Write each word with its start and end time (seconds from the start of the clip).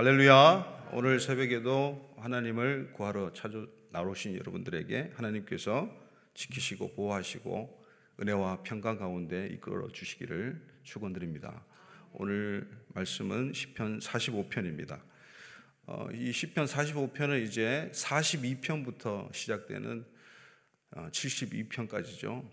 할렐루야. 0.00 0.92
오늘 0.94 1.20
새벽에도 1.20 2.14
하나님을 2.16 2.94
구하러 2.94 3.34
찾아 3.34 3.66
나오신 3.90 4.34
여러분들에게 4.34 5.12
하나님께서 5.14 5.94
지키시고 6.32 6.94
보호하시고 6.94 7.84
은혜와 8.18 8.62
평강 8.62 8.96
가운데 8.96 9.46
이끌어 9.48 9.88
주시기를 9.88 10.58
축원드립니다. 10.84 11.66
오늘 12.14 12.66
말씀은 12.94 13.52
시편 13.52 13.98
45편입니다. 13.98 15.02
어, 15.84 16.08
이 16.14 16.32
시편 16.32 16.64
45편은 16.64 17.46
이제 17.46 17.90
42편부터 17.92 19.30
시작되는 19.34 20.06
72편까지죠. 20.94 22.30
어, 22.30 22.50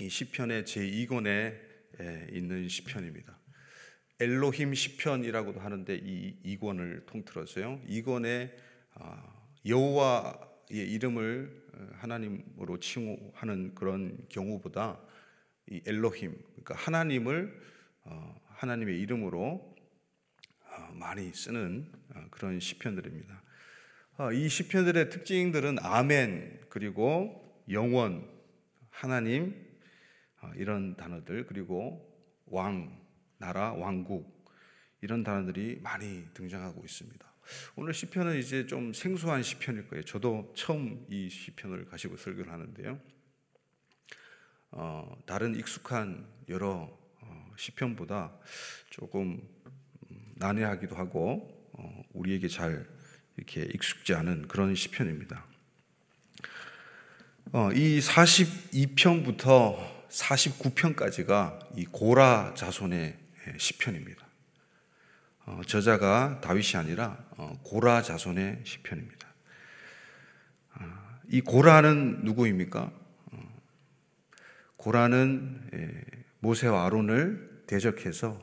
이 0.00 0.08
시편의 0.08 0.62
제2권에 0.62 2.32
있는 2.32 2.68
시편입니다. 2.68 3.41
엘로힘 4.22 4.72
시편이라고도 4.72 5.58
하는데 5.58 5.94
이 5.96 6.56
2권을 6.56 7.06
통틀어서요. 7.06 7.80
2권에 7.88 8.52
아, 8.94 9.20
여호와의 9.66 10.70
이름을 10.70 11.62
어, 11.74 11.88
하나님으로 11.94 12.78
칭호하는 12.78 13.74
그런 13.74 14.24
경우보다 14.28 15.00
이 15.70 15.82
엘로힘 15.86 16.36
그러니까 16.50 16.74
하나님을 16.76 17.60
하나님의 18.46 19.00
이름으로 19.00 19.74
많이 20.92 21.32
쓰는 21.32 21.90
그런 22.30 22.58
시편들입니다. 22.58 23.42
이 24.34 24.48
시편들의 24.48 25.10
특징들은 25.10 25.78
아멘 25.80 26.66
그리고 26.68 27.62
영원 27.70 28.28
하나님 28.90 29.54
이런 30.56 30.96
단어들 30.96 31.46
그리고 31.46 32.12
왕 32.46 33.01
나라, 33.42 33.72
왕국 33.72 34.46
이런 35.00 35.24
단어들이 35.24 35.80
많이 35.82 36.24
등장하고 36.32 36.84
있습니다. 36.84 37.26
오늘 37.74 37.92
시편은 37.92 38.38
이제 38.38 38.68
좀 38.68 38.92
생소한 38.92 39.42
시편일 39.42 39.88
거예요. 39.88 40.04
저도 40.04 40.52
처음 40.56 41.04
이 41.10 41.28
시편을 41.28 41.86
가지고 41.86 42.16
설교를 42.16 42.52
하는데요. 42.52 43.00
어, 44.70 45.22
다른 45.26 45.56
익숙한 45.56 46.24
여러 46.48 46.88
어, 47.20 47.52
시편보다 47.56 48.32
조금 48.90 49.42
음, 50.08 50.34
난해하기도 50.36 50.94
하고 50.94 51.68
어, 51.72 52.02
우리에게 52.12 52.46
잘 52.46 52.86
이렇게 53.36 53.62
익숙지 53.62 54.14
않은 54.14 54.46
그런 54.46 54.76
시편입니다. 54.76 55.44
어, 57.50 57.72
이 57.72 57.98
42편부터 57.98 60.06
49편까지가 60.08 61.76
이 61.76 61.86
고라 61.86 62.54
자손의 62.54 63.00
예, 63.00 63.21
시편입니다. 63.56 64.26
어, 65.44 65.60
저자가 65.66 66.40
다윗이 66.40 66.76
아니라 66.76 67.24
어, 67.36 67.58
고라 67.64 68.02
자손의 68.02 68.60
시편입니다. 68.64 69.28
어, 70.74 71.20
이 71.28 71.40
고라는 71.40 72.24
누구입니까? 72.24 72.92
어, 73.32 73.60
고라는 74.76 75.70
예, 75.74 76.04
모세와 76.38 76.86
아론을 76.86 77.64
대적해서 77.66 78.40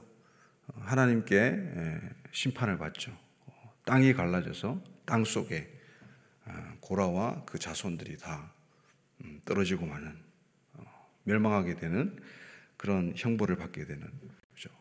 어, 0.67 0.81
하나님께 0.81 1.35
예, 1.35 1.99
심판을 2.31 2.77
받죠. 2.77 3.17
어, 3.45 3.73
땅이 3.85 4.13
갈라져서 4.13 4.83
땅 5.05 5.23
속에 5.23 5.75
고라와 6.81 7.43
그 7.45 7.59
자손들이 7.59 8.17
다 8.17 8.51
음, 9.23 9.39
떨어지고 9.45 9.85
마는 9.85 10.17
멸망하게 11.23 11.75
되는 11.75 12.19
그런 12.77 13.13
형벌을 13.15 13.55
받게 13.57 13.85
되는 13.85 14.09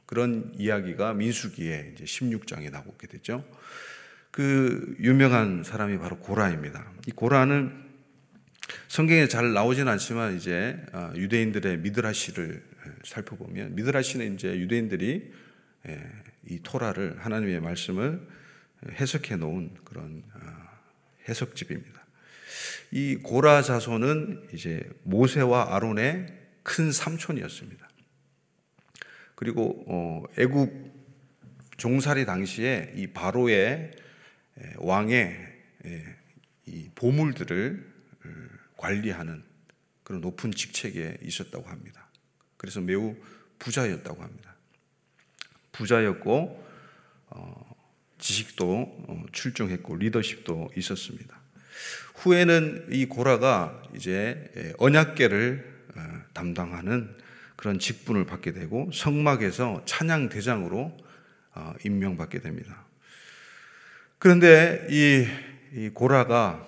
그런 0.09 0.51
이야기가 0.57 1.13
민수기에 1.13 1.93
이제 1.93 2.05
16장에 2.05 2.71
나오게 2.71 3.07
되죠. 3.09 3.45
그 4.31 4.97
유명한 5.01 5.63
사람이 5.63 5.99
바로 5.99 6.19
고라입니다. 6.19 6.91
이 7.07 7.11
고라는 7.11 7.85
성경에 8.89 9.29
잘 9.29 9.53
나오진 9.53 9.87
않지만 9.87 10.39
이제 10.39 10.83
아, 10.93 11.13
유대인들의 11.15 11.81
미드라시를 11.81 12.65
살펴보면 13.05 13.75
미드라시는 13.75 14.35
이제 14.35 14.59
유대인들이 14.59 15.31
예, 15.89 16.03
이 16.49 16.61
토라를 16.63 17.19
하나님의 17.19 17.61
말씀을 17.61 18.27
해석해 18.93 19.37
놓은 19.37 19.75
그런 19.85 20.23
아, 20.33 20.71
해석집입니다. 21.29 22.03
이 22.93 23.17
고라 23.17 23.61
자손은 23.61 24.49
이제 24.55 24.89
모세와 25.03 25.77
아론의 25.77 26.35
큰 26.63 26.93
삼촌이었습니다. 26.93 27.88
그리고 29.39 29.85
어, 29.87 30.25
애굽 30.37 30.69
종살이 31.77 32.27
당시에 32.27 32.93
이 32.97 33.07
바로의 33.07 33.93
왕의 34.79 35.39
이 36.67 36.91
보물들을 36.97 37.93
어, 38.25 38.29
관리하는 38.77 39.45
그런 40.03 40.23
높은 40.23 40.51
직책에 40.51 41.19
있었다고 41.23 41.69
합니다. 41.69 42.09
그래서 42.57 42.81
매우 42.81 43.15
부자였다고 43.61 44.21
합니다. 44.21 44.57
부자였고 45.71 46.67
어, 47.29 47.77
지식도 48.19 49.05
어, 49.07 49.25
출중했고 49.31 49.99
리더십도 49.99 50.73
있었습니다. 50.77 51.41
후에는 52.17 52.89
이 52.91 53.07
고라가 53.07 53.85
이제 53.95 54.75
언약계를 54.79 55.79
담당하는 56.33 57.17
그런 57.59 57.81
직분을 57.81 58.25
받게 58.25 58.53
되고 58.53 58.89
성막에서 58.93 59.83
찬양 59.85 60.29
대장으로 60.29 60.97
어, 61.57 61.75
임명받게 61.85 62.39
됩니다. 62.39 62.87
그런데 64.21 64.87
이, 64.89 65.27
이 65.75 65.89
고라가 65.89 66.65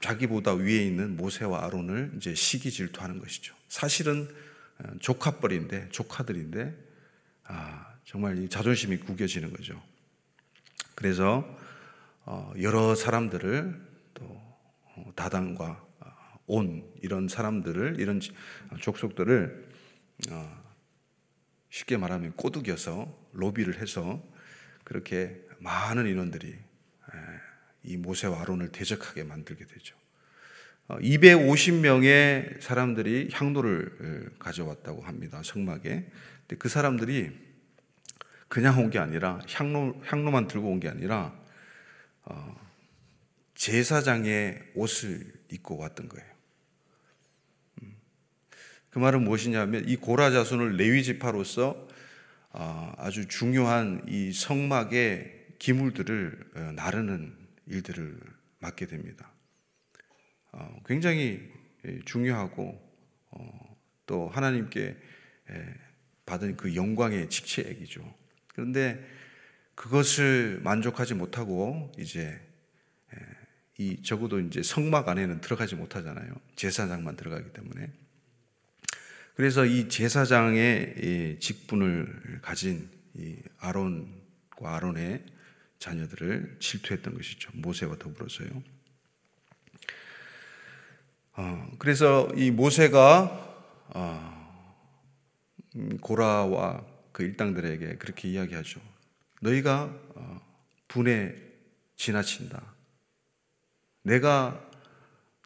자기보다 0.00 0.54
위에 0.54 0.84
있는 0.84 1.16
모세와 1.16 1.64
아론을 1.64 2.14
이제 2.16 2.34
시기 2.34 2.72
질투하는 2.72 3.20
것이죠. 3.20 3.54
사실은 3.68 4.28
어, 4.80 4.90
조카뻘인데 4.98 5.90
조카들인데 5.90 6.76
아, 7.44 7.94
정말 8.04 8.38
이 8.38 8.48
자존심이 8.48 8.96
구겨지는 8.96 9.52
거죠. 9.52 9.80
그래서 10.96 11.56
어, 12.24 12.52
여러 12.60 12.96
사람들을 12.96 13.80
또 14.14 14.42
다단과 15.14 15.86
온 16.48 16.84
이런 17.00 17.28
사람들을 17.28 18.00
이런 18.00 18.20
족속들을 18.80 19.68
어, 19.68 19.71
쉽게 21.70 21.96
말하면 21.96 22.32
꼬드겨서 22.36 23.12
로비를 23.32 23.80
해서 23.80 24.22
그렇게 24.84 25.40
많은 25.58 26.06
인원들이 26.06 26.58
이 27.84 27.96
모세와 27.96 28.42
아론을 28.42 28.70
대적하게 28.70 29.24
만들게 29.24 29.64
되죠. 29.66 29.96
250명의 30.88 32.56
어, 32.56 32.60
사람들이 32.60 33.30
향로를 33.32 34.34
가져왔다고 34.38 35.02
합니다. 35.02 35.40
성막에. 35.42 36.10
근데 36.40 36.56
그 36.58 36.68
사람들이 36.68 37.30
그냥 38.48 38.78
온 38.78 38.90
게 38.90 38.98
아니라 38.98 39.40
향로 39.48 40.00
향로만 40.04 40.46
들고 40.48 40.68
온 40.70 40.78
게 40.80 40.88
아니라 40.88 41.34
어, 42.24 42.54
제사장의 43.54 44.72
옷을 44.74 45.32
입고 45.50 45.78
왔던 45.78 46.08
거예요. 46.08 46.31
그 48.92 48.98
말은 48.98 49.24
무엇이냐면 49.24 49.88
이 49.88 49.96
고라 49.96 50.30
자손을 50.30 50.76
레위 50.76 51.02
지파로서 51.02 51.88
아, 52.50 52.92
아주 52.98 53.26
중요한 53.26 54.04
이 54.06 54.32
성막의 54.32 55.54
기물들을 55.58 56.50
어, 56.54 56.60
나르는 56.74 57.34
일들을 57.66 58.20
맡게 58.58 58.86
됩니다. 58.86 59.32
어, 60.52 60.78
굉장히 60.84 61.40
예, 61.86 62.00
중요하고 62.04 62.78
어, 63.30 63.76
또 64.04 64.28
하나님께 64.28 64.96
받은 66.26 66.56
그 66.58 66.74
영광의 66.76 67.30
직책이죠. 67.30 68.02
그런데 68.48 69.02
그것을 69.74 70.60
만족하지 70.62 71.14
못하고 71.14 71.90
이제 71.98 72.40
이 73.78 74.02
적어도 74.02 74.38
이제 74.40 74.62
성막 74.62 75.08
안에는 75.08 75.40
들어가지 75.40 75.76
못하잖아요. 75.76 76.34
제사장만 76.56 77.16
들어가기 77.16 77.52
때문에. 77.52 77.90
그래서 79.34 79.64
이 79.64 79.88
제사장의 79.88 81.38
직분을 81.40 82.40
가진 82.42 82.88
이 83.14 83.36
아론과 83.58 84.76
아론의 84.76 85.24
자녀들을 85.78 86.56
질투했던 86.60 87.14
것이죠. 87.14 87.50
모세와 87.54 87.96
더불어서요. 87.96 88.62
어, 91.34 91.72
그래서 91.78 92.28
이 92.36 92.50
모세가 92.50 93.56
어, 93.94 94.42
음, 95.76 95.98
고라와 95.98 96.84
그 97.12 97.22
일당들에게 97.22 97.96
그렇게 97.96 98.28
이야기하죠. 98.28 98.80
너희가 99.40 99.84
어, 100.14 100.40
분에 100.88 101.34
지나친다. 101.96 102.62
내가 104.02 104.68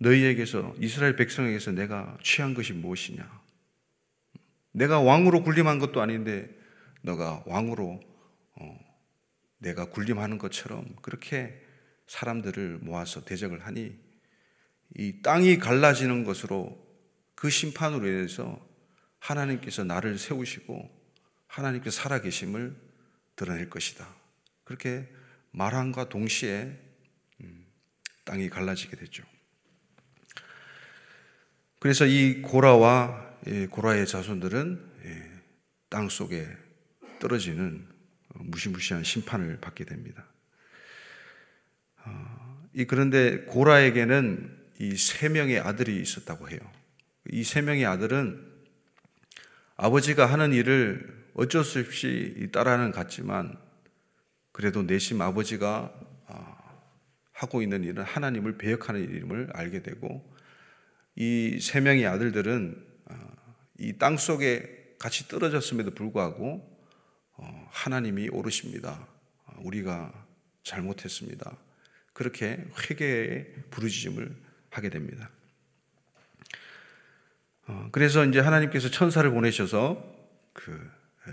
너희에게서 0.00 0.75
이스라엘 0.81 1.17
백성에게서 1.17 1.73
내가 1.73 2.19
취한 2.23 2.53
것이 2.53 2.73
무엇이냐? 2.73 3.45
내가 4.76 5.00
왕으로 5.00 5.43
군림한 5.43 5.78
것도 5.78 6.02
아닌데 6.02 6.55
너가 7.00 7.43
왕으로 7.46 7.99
어, 8.56 8.78
내가 9.56 9.87
군림하는 9.87 10.37
것처럼 10.37 10.94
그렇게 11.00 11.62
사람들을 12.06 12.81
모아서 12.82 13.25
대적을 13.25 13.64
하니 13.64 13.99
이 14.94 15.23
땅이 15.23 15.58
갈라지는 15.58 16.25
것으로 16.25 16.78
그 17.34 17.49
심판으로 17.49 18.06
인해서 18.06 18.61
하나님께서 19.19 19.82
나를 19.82 20.19
세우시고 20.19 20.90
하나님께서 21.46 22.02
살아계심을 22.02 22.76
드러낼 23.34 23.70
것이다. 23.70 24.06
그렇게 24.64 25.08
말함과 25.52 26.11
동시에 26.11 26.78
음, 27.40 27.67
땅이 28.25 28.50
갈라지게 28.50 28.96
되죠. 28.96 29.25
그래서 31.78 32.05
이 32.05 32.43
고라와 32.43 33.25
고라의 33.70 34.06
자손들은 34.06 34.81
땅 35.88 36.08
속에 36.08 36.48
떨어지는 37.20 37.87
무시무시한 38.34 39.04
심판을 39.04 39.58
받게 39.60 39.84
됩니다. 39.84 40.26
어, 42.04 42.69
그런데 42.88 43.44
고라에게는 43.44 44.56
이 44.78 44.96
세 44.96 45.28
명의 45.31 45.58
아들이 45.58 46.00
있었다고 46.02 46.50
해요. 46.50 46.60
이 47.31 47.43
세 47.44 47.62
명의 47.62 47.87
아들은 47.87 48.44
아버지가 49.76 50.26
하는 50.26 50.52
일을 50.52 51.26
어쩔 51.34 51.64
수 51.64 51.81
없이 51.81 52.49
따라하는 52.52 52.92
같지만 52.92 53.58
그래도 54.52 54.82
내심 54.82 55.20
아버지가 55.20 55.92
아, 56.26 56.56
하고 57.32 57.62
있는 57.62 57.84
일은 57.84 58.02
하나님을 58.04 58.56
배역하는 58.58 59.02
일임을 59.02 59.50
알게 59.52 59.82
되고 59.82 60.34
이 61.14 61.58
세 61.60 61.81
명의 61.81 62.06
아들들은 62.06 62.76
아, 62.76 62.86
이 63.78 63.99
땅 63.99 64.17
속에 64.17 64.94
같이 64.99 65.28
떨어졌음에도 65.28 65.93
불구하고 65.93 66.76
어, 67.37 67.69
하나님이 67.70 68.28
오르십니다. 68.31 69.06
우리가 69.58 70.12
잘못했습니다. 70.62 71.56
그렇게 72.12 72.64
회개의 72.90 73.46
부르짖음을 73.70 74.34
하게 74.70 74.88
됩니다. 74.90 75.31
어, 77.67 77.88
그래서 77.93 78.25
이제 78.25 78.40
하나님께서 78.40 78.90
천사를 78.90 79.28
보내셔서 79.31 80.14
그 80.52 80.90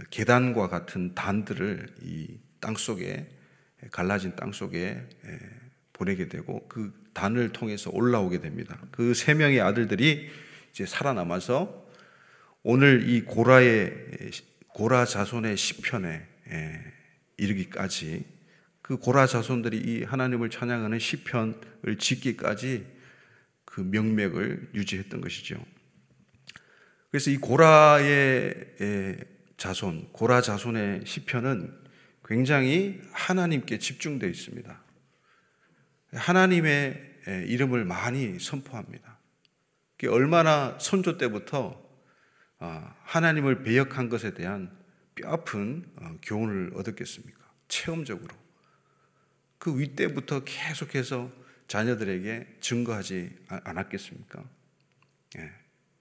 계단과 0.10 0.68
같은 0.69 1.13
단들을 1.16 1.95
이 2.01 2.40
땅 2.63 2.75
속에 2.78 3.28
갈라진 3.92 4.38
땅 4.38 4.54
속에 4.54 5.06
보내게 5.92 6.30
되고 6.30 6.66
그 6.69 6.94
단을 7.13 7.51
통해서 7.51 7.90
올라오게 7.92 8.40
됩니다. 8.40 8.80
그 8.92 9.13
세 9.13 9.34
명의 9.34 9.60
아들들이 9.60 10.30
이제 10.72 10.86
살아남아서 10.86 11.82
오늘 12.65 13.10
이 13.10 13.24
고라의 13.24 13.92
고라 14.69 15.04
자손의 15.04 15.57
시편에 15.57 16.25
이르기까지 17.36 18.24
그 18.81 18.95
고라 18.95 19.27
자손들이 19.27 19.77
이 19.77 20.04
하나님을 20.04 20.50
찬양하는 20.50 20.98
시편을 20.98 21.98
짓기까지 22.00 22.86
그 23.65 23.81
명맥을 23.81 24.69
유지했던 24.75 25.19
것이죠. 25.19 25.62
그래서 27.12 27.31
이 27.31 27.38
고라의 27.38 28.54
자손, 29.57 30.13
고라 30.13 30.42
자손의 30.42 31.01
시편은 31.06 31.83
굉장히 32.24 33.01
하나님께 33.12 33.77
집중되어 33.77 34.30
있습니다. 34.30 34.81
하나님의 36.13 37.16
이름을 37.27 37.83
많이 37.83 38.39
선포합니다. 38.39 39.19
얼마나 40.07 40.77
선조 40.80 41.18
때부터 41.18 41.81
아, 41.81 41.82
하나님을 43.04 43.63
배역한 43.63 44.10
것에 44.10 44.33
대한 44.33 44.71
뼈아픈 45.15 45.86
어, 45.98 46.18
교훈을 46.21 46.71
얻었겠습니까? 46.75 47.39
체험적으로. 47.68 48.36
그 49.57 49.80
윗때부터 49.80 50.44
계속해서 50.44 51.31
자녀들에게 51.68 52.57
증거하지 52.60 53.36
않았겠습니까? 53.48 54.44
예. 55.38 55.51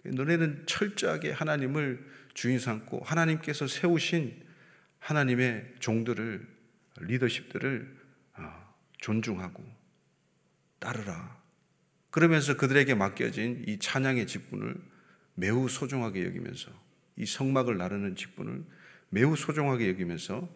너네는 0.05 0.65
철저하게 0.67 1.31
하나님을 1.31 2.05
주인 2.35 2.59
삼고 2.59 3.03
하나님께서 3.05 3.67
세우신 3.67 4.43
하나님의 4.99 5.75
종들을 5.79 6.47
리더십들을 7.01 7.97
어, 8.39 8.75
존중하고 8.99 9.65
따르라. 10.79 11.41
그러면서 12.11 12.57
그들에게 12.57 12.95
맡겨진 12.95 13.65
이 13.67 13.79
찬양의 13.79 14.27
직분을 14.27 14.92
매우 15.35 15.69
소중하게 15.69 16.25
여기면서 16.25 16.71
이 17.17 17.27
성막을 17.27 17.77
나르는 17.77 18.17
직분을 18.17 18.65
매우 19.11 19.37
소중하게 19.37 19.89
여기면서 19.89 20.49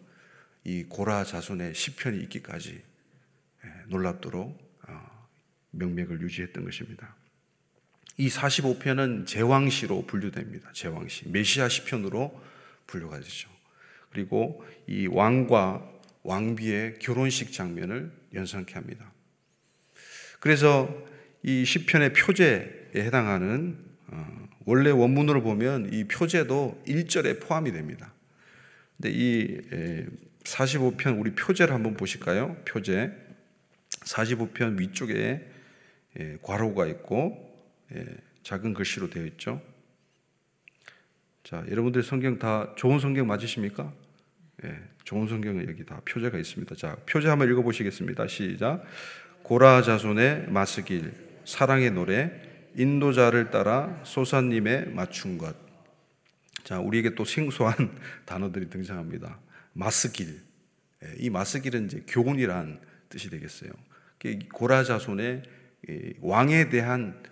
이 0.63 0.83
고라 0.83 1.23
자손의 1.23 1.75
시편이 1.75 2.19
있기까지 2.23 2.81
예, 3.65 3.69
놀랍도록 3.87 4.77
어, 4.87 5.27
명맥을 5.71 6.21
유지했던 6.21 6.65
것입니다. 6.65 7.15
이 8.17 8.29
45편은 8.29 9.27
제왕시로 9.27 10.05
분류됩니다. 10.07 10.71
제왕시. 10.73 11.29
메시아 11.29 11.69
시편으로 11.69 12.41
분류가 12.87 13.19
되죠. 13.19 13.49
그리고 14.11 14.65
이 14.87 15.07
왕과 15.07 15.87
왕비의 16.23 16.99
결혼식 16.99 17.53
장면을 17.53 18.11
연상케 18.33 18.73
합니다. 18.73 19.11
그래서 20.39 20.89
이 21.43 21.63
시편의 21.63 22.13
표제에 22.13 22.91
해당하는 22.95 23.77
어, 24.07 24.46
원래 24.67 24.91
원문으로 24.91 25.41
보면 25.43 25.93
이 25.93 26.03
표제도 26.03 26.83
1절에 26.85 27.39
포함이 27.41 27.71
됩니다. 27.71 28.13
근데 28.97 29.11
이 29.13 29.61
45편 30.43 31.17
우리 31.19 31.31
표제를 31.31 31.73
한번 31.73 31.95
보실까요? 31.95 32.57
표제. 32.67 33.13
45편 33.89 34.77
위쪽에 34.77 35.47
괄호가 36.41 36.85
있고 36.87 37.57
작은 38.43 38.73
글씨로 38.73 39.09
되어 39.09 39.25
있죠. 39.27 39.61
자, 41.43 41.63
여러분들 41.69 42.03
성경 42.03 42.37
다 42.37 42.73
좋은 42.75 42.99
성경 42.99 43.25
맞으십니까? 43.25 43.93
예, 44.65 44.79
좋은 45.05 45.29
성경은 45.29 45.69
여기 45.69 45.85
다 45.85 46.01
표제가 46.03 46.37
있습니다. 46.37 46.75
자, 46.75 46.97
표제 47.09 47.29
한번 47.29 47.49
읽어보시겠습니다. 47.49 48.27
시작. 48.27 48.83
고라 49.43 49.81
자손의 49.81 50.47
마스길, 50.49 51.13
사랑의 51.45 51.91
노래, 51.91 52.56
인도자를 52.77 53.49
따라 53.49 53.99
소사님의 54.03 54.91
맞춘 54.91 55.39
것. 55.39 55.55
자, 56.63 56.79
우리에게 56.79 57.15
또 57.15 57.25
생소한 57.25 57.97
단어들이 58.25 58.69
등장합니다. 58.69 59.39
마스길. 59.73 60.39
예, 61.03 61.13
이 61.17 61.29
마스길은 61.29 61.85
이제 61.85 62.03
교훈이란 62.07 62.79
뜻이 63.09 63.29
되겠어요. 63.29 63.71
고라 64.53 64.83
자손의 64.83 65.43
왕에 66.21 66.69
대한 66.69 67.23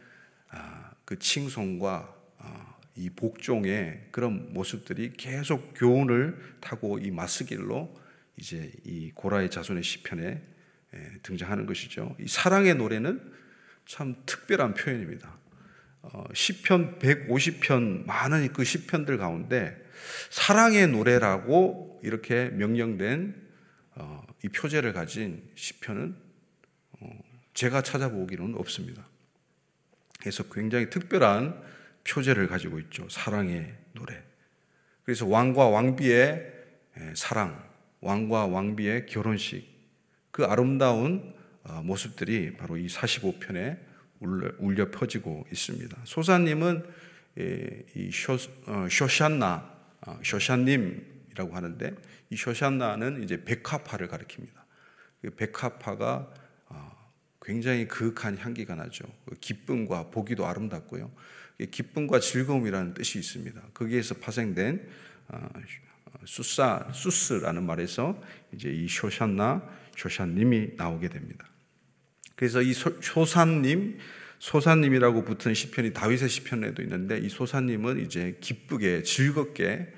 아, 0.49 0.91
그 1.05 1.19
칭송과 1.19 2.15
아, 2.39 2.75
이 2.95 3.09
복종의 3.11 4.07
그런 4.11 4.51
모습들이 4.51 5.13
계속 5.13 5.73
교훈을 5.75 6.39
타고 6.59 6.97
이 6.97 7.11
마스길로 7.11 7.95
이제 8.37 8.71
이 8.83 9.11
고라의 9.13 9.51
자손의 9.51 9.83
시편에 9.83 10.41
등장하는 11.21 11.65
것이죠. 11.65 12.15
이 12.19 12.27
사랑의 12.27 12.75
노래는 12.75 13.44
참 13.85 14.15
특별한 14.25 14.73
표현입니다. 14.73 15.37
어, 16.01 16.23
시편 16.33 16.99
150편 16.99 18.05
많은 18.05 18.53
그 18.53 18.63
시편들 18.63 19.17
가운데 19.17 19.75
사랑의 20.29 20.87
노래라고 20.87 21.99
이렇게 22.03 22.49
명령된 22.49 23.43
어, 23.95 24.25
이 24.43 24.49
표제를 24.49 24.93
가진 24.93 25.49
시편은 25.55 26.15
어, 26.99 27.09
제가 27.53 27.81
찾아보기로는 27.81 28.55
없습니다. 28.55 29.07
그래서 30.19 30.43
굉장히 30.43 30.89
특별한 30.89 31.61
표제를 32.03 32.47
가지고 32.47 32.79
있죠. 32.79 33.07
사랑의 33.09 33.75
노래. 33.93 34.21
그래서 35.03 35.25
왕과 35.27 35.67
왕비의 35.67 36.53
사랑, 37.15 37.63
왕과 38.01 38.47
왕비의 38.47 39.05
결혼식, 39.07 39.67
그 40.31 40.43
아름다운 40.45 41.35
모습들이 41.83 42.53
바로 42.57 42.77
이 42.77 42.87
45편에 42.87 43.77
울려 44.59 44.91
퍼지고 44.91 45.45
있습니다. 45.51 45.97
소사님은 46.03 46.83
이 47.37 48.11
쇼, 48.11 48.37
어, 48.67 48.87
쇼샨나, 48.89 49.69
어, 50.07 50.19
쇼샨님이라고 50.23 51.53
하는데 51.53 51.95
이 52.29 52.37
쇼샨나는 52.37 53.23
이제 53.23 53.43
백화파를 53.43 54.07
가리킵니다. 54.07 54.53
그 55.21 55.35
어, 56.67 57.11
굉장히 57.41 57.87
그윽한 57.87 58.37
향기가 58.37 58.75
나죠. 58.75 59.05
그 59.25 59.35
기쁨과 59.35 60.11
보기도 60.11 60.45
아름답고요. 60.45 61.11
기쁨과 61.71 62.19
즐거움이라는 62.19 62.93
뜻이 62.93 63.19
있습니다. 63.19 63.61
거기에서 63.73 64.15
파생된 64.15 64.89
수사, 66.25 66.87
수스라는 66.91 67.65
말에서 67.65 68.21
이제 68.53 68.69
이 68.69 68.87
쇼샨나, 68.87 69.61
쇼샨님이 69.95 70.71
나오게 70.75 71.09
됩니다. 71.09 71.47
그래서 72.35 72.61
이 72.61 72.73
소산님, 72.73 73.97
소산님이라고 74.39 75.23
붙은 75.23 75.53
시편이 75.53 75.93
다윗의 75.93 76.29
시편에도 76.29 76.81
있는데 76.81 77.17
이 77.17 77.29
소산님은 77.29 78.05
이제 78.05 78.37
기쁘게 78.41 79.03
즐겁게 79.03 79.93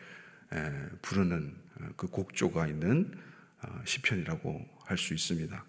부르는 1.01 1.53
어, 1.79 1.85
그 1.95 2.07
곡조가 2.07 2.67
있는 2.67 3.11
어, 3.61 3.81
시편이라고 3.85 4.77
할 4.85 4.97
수 4.97 5.13
있습니다. 5.13 5.65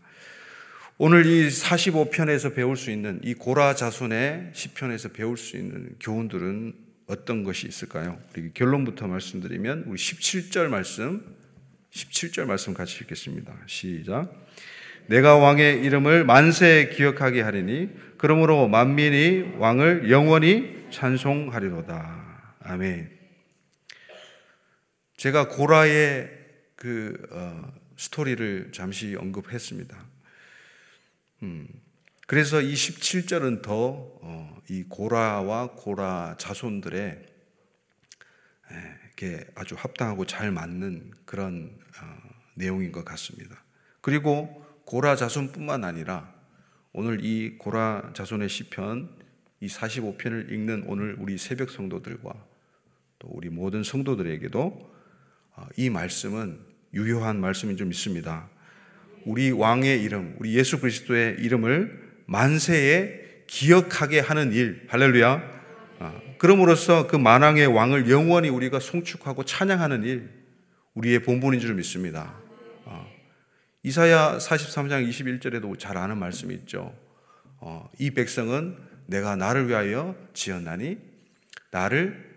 오늘 0.96 1.26
이 1.26 1.48
45편에서 1.48 2.54
배울 2.54 2.76
수 2.76 2.90
있는 2.90 3.20
이 3.22 3.34
고라 3.34 3.74
자손의 3.74 4.50
시편에서 4.52 5.10
배울 5.10 5.36
수 5.36 5.56
있는 5.56 5.94
교훈들은 6.00 6.74
어떤 7.06 7.44
것이 7.44 7.66
있을까요? 7.68 8.20
우리 8.36 8.52
결론부터 8.52 9.06
말씀드리면 9.06 9.84
우리 9.86 9.96
17절 9.96 10.68
말씀 10.68 11.36
17절 11.92 12.46
말씀 12.46 12.74
같이 12.74 12.98
읽겠습니다. 13.02 13.56
시작. 13.66 14.32
내가 15.08 15.36
왕의 15.36 15.82
이름을 15.84 16.24
만세 16.24 16.90
기억하게 16.94 17.40
하리니 17.40 17.88
그러므로 18.18 18.68
만민이 18.68 19.54
왕을 19.56 20.10
영원히 20.10 20.86
찬송하리로다. 20.90 22.54
아멘. 22.60 23.10
제가 25.16 25.48
고라의 25.48 26.30
그 26.76 27.26
어, 27.30 27.72
스토리를 27.96 28.70
잠시 28.72 29.16
언급했습니다. 29.16 29.96
음, 31.44 31.66
그래서 32.26 32.60
이 32.60 32.74
17절은 32.74 33.62
더이 33.62 33.72
어, 34.20 34.62
고라와 34.90 35.70
고라 35.72 36.36
자손들의 36.38 37.26
이렇게 39.06 39.46
아주 39.54 39.74
합당하고 39.78 40.26
잘 40.26 40.52
맞는 40.52 41.12
그런 41.24 41.78
어, 42.02 42.16
내용인 42.54 42.92
것 42.92 43.06
같습니다. 43.06 43.64
그리고 44.02 44.67
고라 44.88 45.16
자손뿐만 45.16 45.84
아니라 45.84 46.32
오늘 46.94 47.22
이 47.22 47.58
고라 47.58 48.10
자손의 48.14 48.48
시편 48.48 49.10
이 49.60 49.66
45편을 49.66 50.50
읽는 50.50 50.84
오늘 50.86 51.14
우리 51.18 51.36
새벽 51.36 51.68
성도들과 51.68 52.32
또 53.18 53.28
우리 53.30 53.50
모든 53.50 53.82
성도들에게도 53.82 54.94
어, 55.56 55.66
이 55.76 55.90
말씀은 55.90 56.58
유효한 56.94 57.38
말씀이 57.38 57.76
좀 57.76 57.90
있습니다. 57.90 58.48
우리 59.26 59.50
왕의 59.50 60.02
이름, 60.02 60.34
우리 60.38 60.54
예수 60.54 60.80
그리스도의 60.80 61.36
이름을 61.40 62.22
만세에 62.24 63.44
기억하게 63.46 64.20
하는 64.20 64.54
일, 64.54 64.86
할렐루야. 64.88 65.60
어, 65.98 66.22
그럼으로써 66.38 67.06
그 67.08 67.16
만왕의 67.16 67.66
왕을 67.66 68.08
영원히 68.08 68.48
우리가 68.48 68.80
송축하고 68.80 69.44
찬양하는 69.44 70.04
일, 70.04 70.30
우리의 70.94 71.24
본분인 71.24 71.60
줄 71.60 71.74
믿습니다. 71.74 72.47
어, 73.78 73.82
이사야 73.82 74.38
43장 74.38 75.08
21절에도 75.08 75.78
잘 75.78 75.96
아는 75.96 76.18
말씀이 76.18 76.54
있죠. 76.54 76.94
이 77.98 78.10
백성은 78.10 78.76
내가 79.06 79.36
나를 79.36 79.68
위하여 79.68 80.16
지었나니 80.34 80.98
나를 81.70 82.28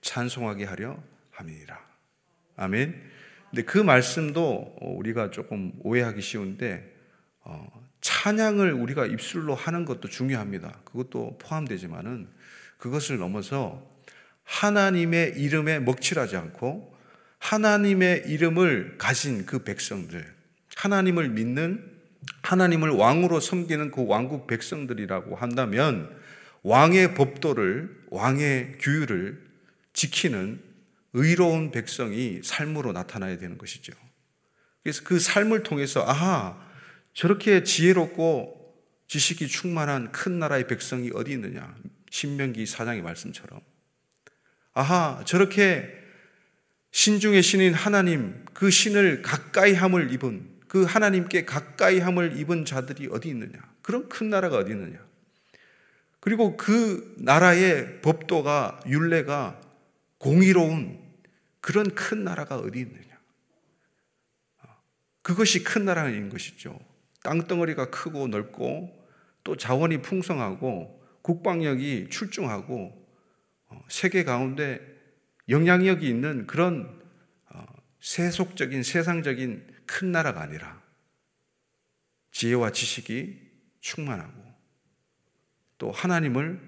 찬송하게 0.00 0.64
하려 0.64 1.02
함이니라. 1.30 1.78
아멘. 2.56 3.02
근데 3.50 3.62
그 3.62 3.78
말씀도 3.78 4.76
우리가 4.80 5.30
조금 5.30 5.72
오해하기 5.80 6.20
쉬운데 6.20 6.92
어, 7.40 7.66
찬양을 8.00 8.72
우리가 8.72 9.06
입술로 9.06 9.54
하는 9.54 9.84
것도 9.84 10.08
중요합니다. 10.08 10.80
그것도 10.84 11.38
포함되지만은 11.38 12.28
그것을 12.78 13.18
넘어서 13.18 13.86
하나님의 14.44 15.34
이름에 15.38 15.78
먹칠하지 15.78 16.36
않고 16.36 16.96
하나님의 17.38 18.24
이름을 18.26 18.96
가진 18.98 19.46
그 19.46 19.62
백성들, 19.62 20.35
하나님을 20.76 21.30
믿는 21.30 21.96
하나님을 22.42 22.90
왕으로 22.90 23.40
섬기는 23.40 23.90
그 23.90 24.06
왕국 24.06 24.46
백성들이라고 24.46 25.36
한다면 25.36 26.14
왕의 26.62 27.14
법도를, 27.14 28.04
왕의 28.10 28.78
규율을 28.78 29.42
지키는 29.92 30.60
의로운 31.14 31.70
백성이 31.70 32.40
삶으로 32.42 32.92
나타나야 32.92 33.38
되는 33.38 33.56
것이죠. 33.56 33.92
그래서 34.82 35.02
그 35.02 35.18
삶을 35.18 35.62
통해서 35.62 36.04
아하 36.06 36.60
저렇게 37.14 37.64
지혜롭고 37.64 38.54
지식이 39.08 39.48
충만한 39.48 40.12
큰 40.12 40.38
나라의 40.38 40.66
백성이 40.66 41.10
어디 41.14 41.32
있느냐? 41.32 41.74
신명기 42.10 42.66
사장의 42.66 43.02
말씀처럼 43.02 43.60
아하 44.74 45.22
저렇게 45.24 45.90
신중의 46.90 47.42
신인 47.42 47.72
하나님 47.72 48.44
그 48.52 48.70
신을 48.70 49.22
가까이 49.22 49.72
함을 49.74 50.12
입은 50.12 50.55
그 50.68 50.84
하나님께 50.84 51.44
가까이 51.44 51.98
함을 51.98 52.38
입은 52.38 52.64
자들이 52.64 53.08
어디 53.10 53.28
있느냐? 53.28 53.58
그런 53.82 54.08
큰 54.08 54.30
나라가 54.30 54.58
어디 54.58 54.72
있느냐? 54.72 54.98
그리고 56.20 56.56
그 56.56 57.14
나라의 57.18 58.00
법도가 58.02 58.80
율례가 58.86 59.60
공의로운 60.18 60.98
그런 61.60 61.94
큰 61.94 62.24
나라가 62.24 62.56
어디 62.56 62.80
있느냐? 62.80 63.06
그것이 65.22 65.64
큰 65.64 65.84
나라인 65.84 66.28
것이죠. 66.28 66.78
땅덩어리가 67.24 67.90
크고 67.90 68.28
넓고 68.28 68.96
또 69.42 69.56
자원이 69.56 70.02
풍성하고 70.02 71.02
국방력이 71.22 72.08
출중하고 72.10 73.06
어, 73.68 73.84
세계 73.88 74.22
가운데 74.22 74.80
영향력이 75.48 76.08
있는 76.08 76.46
그런 76.46 77.00
어, 77.50 77.64
세속적인 78.00 78.84
세상적인 78.84 79.66
큰 79.86 80.12
나라가 80.12 80.42
아니라 80.42 80.82
지혜와 82.32 82.72
지식이 82.72 83.40
충만하고 83.80 84.44
또 85.78 85.92
하나님을 85.92 86.60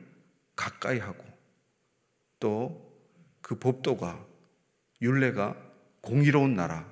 가까이 0.57 0.99
하고 0.99 1.25
또 2.41 2.89
그 3.49 3.59
법도가 3.59 4.27
율례가 5.01 5.57
공의로운 6.03 6.55
나라, 6.55 6.87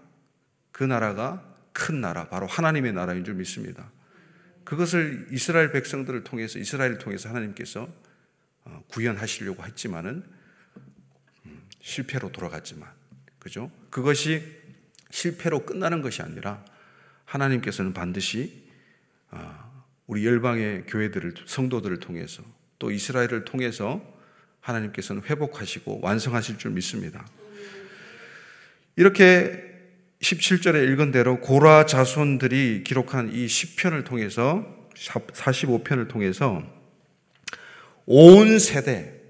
그 0.73 0.83
나라가 0.83 1.55
큰 1.75 2.01
나라, 2.01 2.31
바로 2.31 2.47
하나님의 2.47 2.95
나라인 2.95 3.25
줄 3.27 3.35
믿습니다. 3.35 3.93
그것을 4.65 5.29
이스라엘 5.33 5.71
백성들을 5.71 6.25
통해서, 6.25 6.59
이스라엘을 6.59 6.97
통해서 6.97 7.29
하나님께서 7.29 7.93
어, 8.65 8.83
구현하시려고 8.89 9.67
했지만은 9.67 10.25
음, 11.45 11.69
실패로 11.83 12.33
돌아갔지만, 12.33 12.89
그죠? 13.39 13.71
그것이 13.91 14.43
실패로 15.11 15.65
끝나는 15.65 16.03
것이 16.03 16.23
아니라 16.23 16.65
하나님께서는 17.25 17.93
반드시 17.93 18.65
어, 19.31 19.85
우리 20.07 20.25
열방의 20.25 20.85
교회들을, 20.87 21.35
성도들을 21.47 21.99
통해서 22.01 22.43
또 22.79 22.91
이스라엘을 22.91 23.45
통해서 23.45 24.03
하나님께서는 24.61 25.23
회복하시고 25.23 26.01
완성하실 26.03 26.59
줄 26.59 26.73
믿습니다. 26.73 27.27
이렇게 28.97 29.63
17절에 30.21 30.91
읽은 30.93 31.13
대로 31.13 31.41
고라 31.41 31.87
자손들이 31.87 32.83
기록한 32.85 33.33
이 33.33 33.47
10편을 33.47 34.05
통해서 34.05 34.65
45편을 34.95 36.09
통해서 36.09 36.63
온 38.07 38.59
세대 38.59 39.21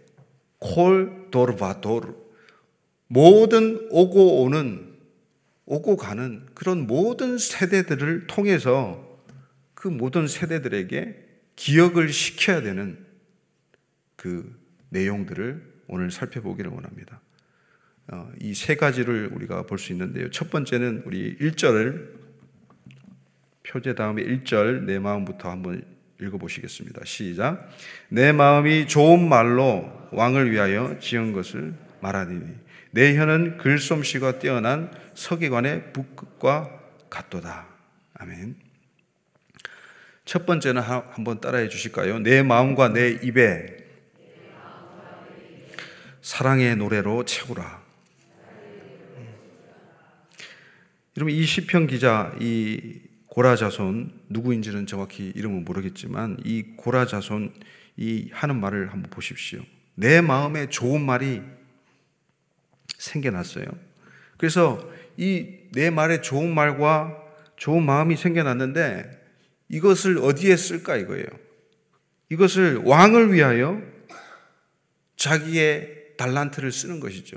콜 0.58 1.28
도르바도르 1.30 2.14
모든 3.08 3.88
오고 3.90 4.42
오는 4.42 4.85
오고 5.66 5.96
가는 5.96 6.46
그런 6.54 6.86
모든 6.86 7.38
세대들을 7.38 8.26
통해서 8.28 9.20
그 9.74 9.88
모든 9.88 10.26
세대들에게 10.26 11.24
기억을 11.56 12.08
시켜야 12.10 12.60
되는 12.62 13.04
그 14.14 14.56
내용들을 14.90 15.74
오늘 15.88 16.10
살펴보기를 16.10 16.70
원합니다. 16.70 17.20
어, 18.08 18.30
이세 18.40 18.76
가지를 18.76 19.30
우리가 19.32 19.66
볼 19.66 19.78
수 19.78 19.92
있는데요. 19.92 20.30
첫 20.30 20.50
번째는 20.50 21.02
우리 21.06 21.36
1절을 21.38 22.16
표제 23.64 23.94
다음에 23.94 24.22
1절 24.22 24.84
내 24.84 24.98
마음부터 24.98 25.50
한번 25.50 25.82
읽어보시겠습니다. 26.20 27.04
시작. 27.04 27.68
내 28.08 28.32
마음이 28.32 28.86
좋은 28.86 29.28
말로 29.28 29.90
왕을 30.12 30.52
위하여 30.52 30.98
지은 31.00 31.32
것을 31.32 31.74
말하니 32.00 32.40
내 32.90 33.16
혀는 33.16 33.58
글솜씨가 33.58 34.38
뛰어난 34.38 34.90
서기관의 35.14 35.92
북극과 35.92 36.80
같도다. 37.10 37.66
아멘. 38.14 38.56
첫 40.24 40.44
번째는 40.44 40.82
한번 40.82 41.40
따라해 41.40 41.68
주실까요? 41.68 42.18
내 42.18 42.42
마음과 42.42 42.88
내 42.88 43.10
입에 43.10 43.76
사랑의 46.20 46.76
노래로 46.76 47.24
채우라. 47.24 47.86
여러분 51.16 51.32
이 51.32 51.44
시편 51.44 51.86
기자 51.86 52.34
이 52.40 53.00
고라 53.26 53.54
자손 53.54 54.12
누구인지는 54.28 54.86
정확히 54.86 55.32
이름은 55.34 55.64
모르겠지만 55.64 56.38
이 56.44 56.74
고라 56.76 57.06
자손 57.06 57.54
이 57.96 58.28
하는 58.32 58.60
말을 58.60 58.92
한번 58.92 59.08
보십시오. 59.10 59.60
내 59.94 60.20
마음에 60.20 60.68
좋은 60.68 61.00
말이 61.00 61.40
생겨났어요. 63.06 63.66
그래서 64.36 64.90
이 65.16 65.56
내 65.76 65.90
말에 65.90 66.22
좋은 66.22 66.54
말과 66.54 67.22
좋은 67.56 67.82
마음이 67.84 68.16
생겨났는데 68.16 69.10
이것을 69.68 70.16
어디에 70.18 70.56
쓸까 70.56 70.96
이거예요. 70.96 71.26
이것을 72.30 72.76
왕을 72.78 73.34
위하여 73.34 73.82
자기의 75.16 76.14
달란트를 76.16 76.72
쓰는 76.72 77.00
것이죠. 77.00 77.36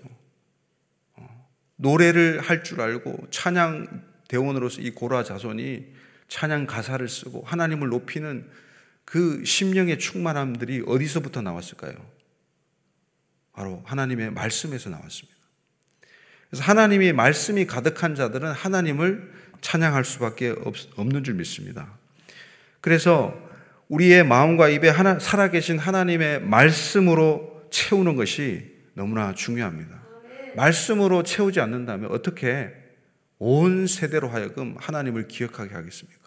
노래를 1.75 2.39
할 2.39 2.63
줄 2.63 2.79
알고 2.79 3.27
찬양 3.29 4.03
대원으로서 4.29 4.81
이 4.81 4.91
고라 4.91 5.23
자손이 5.23 5.87
찬양 6.29 6.65
가사를 6.65 7.07
쓰고 7.09 7.43
하나님을 7.45 7.89
높이는 7.89 8.49
그 9.03 9.43
심령의 9.43 9.99
충만함들이 9.99 10.83
어디서부터 10.85 11.41
나왔을까요? 11.41 11.93
바로 13.51 13.81
하나님의 13.85 14.31
말씀에서 14.31 14.89
나왔습니다. 14.89 15.38
그래서 16.49 16.63
하나님의 16.63 17.13
말씀이 17.13 17.65
가득한 17.65 18.15
자들은 18.15 18.51
하나님을 18.51 19.31
찬양할 19.61 20.03
수밖에 20.03 20.55
없는 20.95 21.23
줄 21.23 21.35
믿습니다. 21.35 21.97
그래서 22.81 23.37
우리의 23.87 24.23
마음과 24.23 24.69
입에 24.69 24.89
하나, 24.89 25.19
살아계신 25.19 25.79
하나님의 25.79 26.41
말씀으로 26.41 27.67
채우는 27.71 28.15
것이 28.15 28.75
너무나 28.93 29.33
중요합니다. 29.33 29.99
말씀으로 30.55 31.23
채우지 31.23 31.59
않는다면 31.59 32.11
어떻게 32.11 32.73
온 33.37 33.87
세대로 33.87 34.29
하여금 34.29 34.75
하나님을 34.77 35.27
기억하게 35.27 35.73
하겠습니까? 35.73 36.19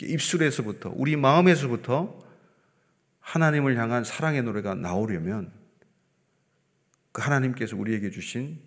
입술에서부터, 0.00 0.92
우리 0.94 1.16
마음에서부터 1.16 2.20
하나님을 3.20 3.76
향한 3.76 4.02
사랑의 4.04 4.42
노래가 4.42 4.74
나오려면 4.74 5.52
그 7.12 7.22
하나님께서 7.22 7.76
우리에게 7.76 8.10
주신 8.10 8.58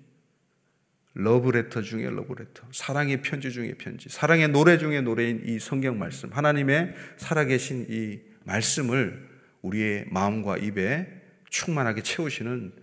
러브레터 1.15 1.81
중에 1.81 2.09
러브레터, 2.09 2.67
사랑의 2.71 3.21
편지 3.21 3.51
중에 3.51 3.75
편지, 3.75 4.09
사랑의 4.09 4.49
노래 4.49 4.77
중에 4.77 5.01
노래인 5.01 5.43
이 5.45 5.59
성경 5.59 5.97
말씀, 5.97 6.29
하나님의 6.31 6.93
살아계신 7.17 7.87
이 7.89 8.19
말씀을 8.43 9.27
우리의 9.61 10.05
마음과 10.09 10.57
입에 10.57 11.07
충만하게 11.49 12.03
채우시는 12.03 12.73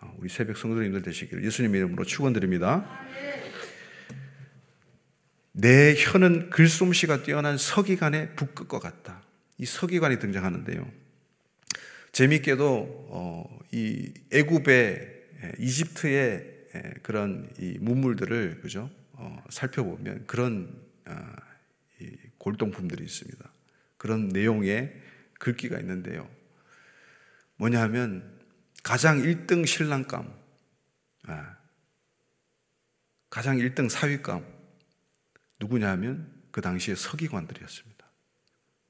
어, 0.00 0.16
우리 0.18 0.28
새벽 0.28 0.56
성도님들 0.56 1.02
되시기를 1.02 1.44
예수님 1.44 1.74
이름으로 1.74 2.04
축원드립니다. 2.04 2.88
내 5.52 5.94
혀는 5.96 6.48
글솜씨가 6.50 7.24
뛰어난 7.24 7.58
서기관의 7.58 8.36
북끝과 8.36 8.78
같다. 8.78 9.22
이 9.58 9.66
서기관이 9.66 10.18
등장하는데요. 10.20 10.99
재밌게도 12.12 13.08
어, 13.10 13.58
이 13.72 14.12
애굽의 14.32 15.20
이집트의 15.58 17.00
그런 17.02 17.50
이 17.58 17.78
문물들을 17.80 18.60
그죠 18.60 18.90
어, 19.12 19.42
살펴보면 19.48 20.26
그런 20.26 20.82
아, 21.04 21.36
골동품들이 22.38 23.04
있습니다. 23.04 23.52
그런 23.96 24.28
내용의 24.28 24.94
글귀가 25.38 25.78
있는데요. 25.80 26.28
뭐냐 27.56 27.80
하면 27.82 28.40
가장 28.82 29.18
1등 29.18 29.66
신랑감, 29.66 30.32
아, 31.24 31.56
가장 33.28 33.58
1등 33.58 33.90
사위감 33.90 34.44
누구냐 35.60 35.90
하면 35.90 36.32
그 36.50 36.60
당시에 36.60 36.94
서기관들이었습니다. 36.94 38.06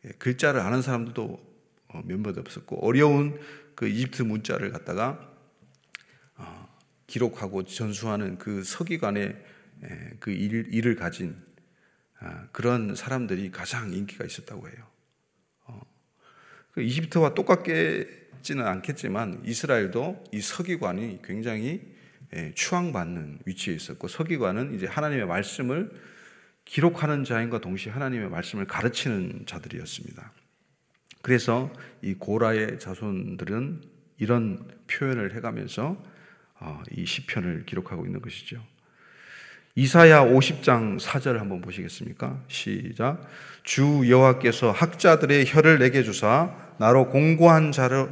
예, 0.05 0.09
글자를 0.11 0.61
아는 0.61 0.83
사람들도 0.83 1.50
어, 1.93 2.03
몇몇 2.05 2.37
없었고 2.39 2.85
어려운 2.87 3.39
그 3.75 3.89
이집트 3.89 4.23
문자를 4.23 4.71
갖다가 4.71 5.29
어, 6.37 6.69
기록하고 7.07 7.65
전수하는 7.65 8.39
그 8.39 8.63
서기관의 8.63 9.37
그 10.21 10.31
일, 10.31 10.73
일을 10.73 10.95
가진 10.95 11.37
아, 12.19 12.47
그런 12.53 12.95
사람들이 12.95 13.51
가장 13.51 13.93
인기가 13.93 14.25
있었다고 14.27 14.69
해요. 14.69 14.87
어, 15.65 15.81
그 16.73 16.83
이집트와 16.83 17.35
똑같지는 17.35 18.67
않겠지만 18.67 19.43
이스라엘도 19.45 20.25
이 20.33 20.41
서기관이 20.41 21.21
굉장히 21.25 21.81
추앙받는 22.55 23.41
위치에 23.47 23.75
있었고 23.75 24.07
서기관은 24.07 24.75
이제 24.75 24.87
하나님의 24.87 25.27
말씀을 25.27 25.91
기록하는 26.65 27.25
자인과 27.25 27.61
동시에 27.61 27.91
하나님의 27.91 28.29
말씀을 28.29 28.67
가르치는 28.67 29.47
자들이었습니다. 29.47 30.33
그래서 31.23 31.71
이 32.03 32.15
고라의 32.15 32.79
자손들은 32.79 33.83
이런 34.19 34.59
표현을 34.87 35.35
해가면서 35.35 35.97
어, 36.61 36.83
이 36.91 37.07
시편을 37.07 37.65
기록하고 37.67 38.07
있는 38.07 38.21
것이죠. 38.21 38.63
이사야 39.77 40.25
50장 40.25 41.01
4절 41.01 41.39
한번 41.39 41.61
보시겠습니까? 41.61 42.43
시작. 42.49 43.23
주 43.63 44.03
여호와께서 44.09 44.73
학자들의 44.73 45.47
혀를 45.47 45.79
내게 45.79 46.03
주사 46.03 46.55
나로 46.79 47.09
공고한 47.09 47.73
자를 47.73 48.09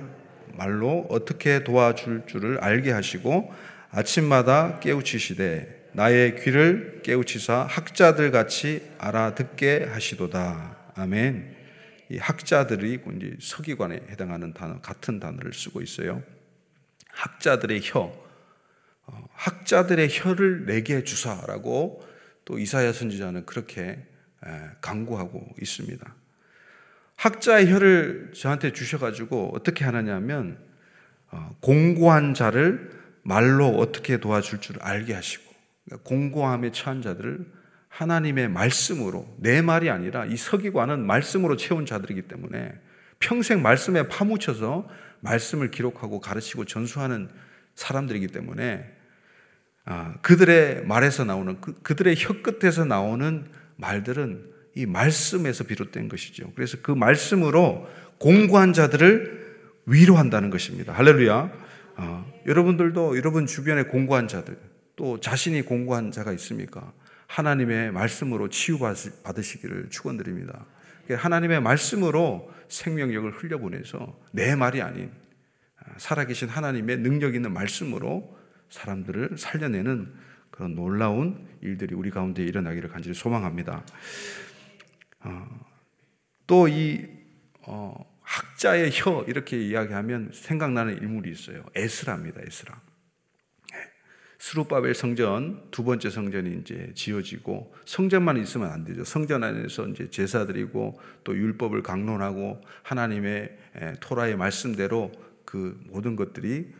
말로 0.54 1.06
어떻게 1.10 1.64
도와줄 1.64 2.22
줄을 2.26 2.58
알게 2.58 2.90
하시고 2.92 3.52
아침마다 3.90 4.78
깨우치시되 4.80 5.90
나의 5.92 6.36
귀를 6.40 7.00
깨우치사 7.02 7.66
학자들 7.68 8.30
같이 8.30 8.82
알아듣게 8.98 9.88
하시도다. 9.90 10.76
아멘. 10.94 11.57
이 12.10 12.18
학자들이 12.18 13.00
이제 13.16 13.36
서기관에 13.40 13.96
해당하는 14.08 14.54
단어 14.54 14.80
같은 14.80 15.20
단어를 15.20 15.52
쓰고 15.52 15.82
있어요. 15.82 16.22
학자들의 17.08 17.80
혀, 17.82 18.12
어, 19.06 19.28
학자들의 19.32 20.08
혀를 20.10 20.66
내게 20.66 21.04
주사라고 21.04 22.06
또 22.44 22.58
이사야 22.58 22.92
선지자는 22.92 23.44
그렇게 23.44 24.06
강구하고 24.80 25.54
있습니다. 25.60 26.14
학자의 27.16 27.70
혀를 27.70 28.32
저한테 28.34 28.72
주셔가지고 28.72 29.52
어떻게 29.54 29.84
하느냐면 29.84 30.58
어, 31.30 31.56
공고한 31.60 32.32
자를 32.32 32.90
말로 33.22 33.68
어떻게 33.68 34.18
도와줄 34.18 34.60
줄 34.60 34.80
알게 34.80 35.12
하시고 35.12 35.52
그러니까 35.84 36.08
공고함에 36.08 36.70
처한 36.72 37.02
자들을 37.02 37.57
하나님의 37.88 38.48
말씀으로 38.48 39.26
내 39.38 39.62
말이 39.62 39.90
아니라 39.90 40.24
이 40.26 40.36
서기관은 40.36 41.06
말씀으로 41.06 41.56
채운 41.56 41.86
자들이기 41.86 42.22
때문에 42.22 42.72
평생 43.18 43.62
말씀에 43.62 44.08
파묻혀서 44.08 44.88
말씀을 45.20 45.70
기록하고 45.70 46.20
가르치고 46.20 46.64
전수하는 46.64 47.28
사람들이기 47.74 48.28
때문에 48.28 48.98
아, 49.84 50.14
그들의 50.20 50.84
말에서 50.84 51.24
나오는 51.24 51.60
그, 51.60 51.96
들의 51.96 52.14
혀끝에서 52.16 52.84
나오는 52.84 53.46
말들은 53.76 54.52
이 54.74 54.86
말씀에서 54.86 55.64
비롯된 55.64 56.08
것이죠. 56.08 56.52
그래서 56.54 56.76
그 56.82 56.92
말씀으로 56.92 57.88
공고한 58.18 58.74
자들을 58.74 59.56
위로한다는 59.86 60.50
것입니다. 60.50 60.92
할렐루야. 60.92 61.50
어, 61.96 62.32
여러분들도 62.46 63.16
여러분 63.16 63.46
주변에 63.46 63.84
공고한 63.84 64.28
자들 64.28 64.58
또 64.94 65.18
자신이 65.20 65.62
공고한 65.62 66.12
자가 66.12 66.32
있습니까? 66.32 66.92
하나님의 67.28 67.92
말씀으로 67.92 68.48
치유받으시기를 68.48 69.90
축원드립니다. 69.90 70.66
하나님의 71.10 71.60
말씀으로 71.60 72.52
생명력을 72.68 73.30
흘려보내서 73.30 74.18
내 74.32 74.54
말이 74.56 74.82
아닌 74.82 75.10
아, 75.78 75.94
살아계신 75.96 76.48
하나님의 76.48 76.98
능력 76.98 77.34
있는 77.34 77.52
말씀으로 77.52 78.36
사람들을 78.70 79.38
살려내는 79.38 80.12
그런 80.50 80.74
놀라운 80.74 81.46
일들이 81.62 81.94
우리 81.94 82.10
가운데 82.10 82.42
일어나기를 82.42 82.90
간절히 82.90 83.14
소망합니다. 83.14 83.84
어, 85.20 85.46
또이 86.46 87.06
어, 87.62 88.18
학자의 88.22 88.90
혀 88.92 89.24
이렇게 89.28 89.58
이야기하면 89.58 90.32
생각나는 90.34 91.02
인물이 91.02 91.30
있어요. 91.30 91.64
에스라입니다. 91.74 92.40
에스라. 92.44 92.87
스루바벨 94.38 94.94
성전 94.94 95.62
두 95.72 95.82
번째 95.82 96.10
성전이 96.10 96.60
이제 96.60 96.92
지어지고 96.94 97.74
성전만 97.84 98.36
있으면 98.36 98.70
안 98.70 98.84
되죠. 98.84 99.04
성전 99.04 99.42
안에서 99.42 99.88
이제 99.88 100.08
제사 100.10 100.46
드리고 100.46 101.00
또 101.24 101.36
율법을 101.36 101.82
강론하고 101.82 102.60
하나님의 102.84 103.56
토라의 104.00 104.36
말씀대로 104.36 105.10
그 105.44 105.80
모든 105.88 106.14
것들이 106.14 106.72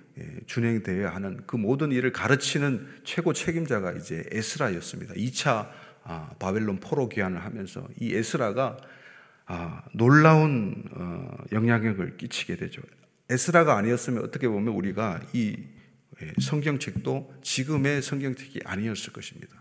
준행되어야 0.47 1.11
하는 1.11 1.43
그 1.47 1.57
모든 1.57 1.91
일을 1.91 2.13
가르치는 2.13 2.87
최고 3.03 3.33
책임자가 3.33 3.93
이제 3.93 4.25
에스라였습니다. 4.31 5.15
2차 5.15 5.69
아, 6.05 6.31
바벨론 6.39 6.81
포로 6.81 7.09
귀환을 7.09 7.45
하면서 7.45 7.87
이 8.01 8.15
에스라가 8.15 8.77
아, 9.47 9.83
놀라운 9.93 10.85
어, 10.93 11.37
영향력을 11.53 12.17
끼치게 12.17 12.57
되죠. 12.57 12.83
에스라가 13.31 13.77
아니었으면 13.77 14.25
어떻게 14.25 14.49
보면 14.49 14.75
우리가 14.75 15.21
이 15.33 15.57
예, 15.57 15.78
성경책도 16.41 17.35
지금의 17.43 18.03
성경책이 18.03 18.61
아니었을 18.65 19.13
것입니다. 19.13 19.57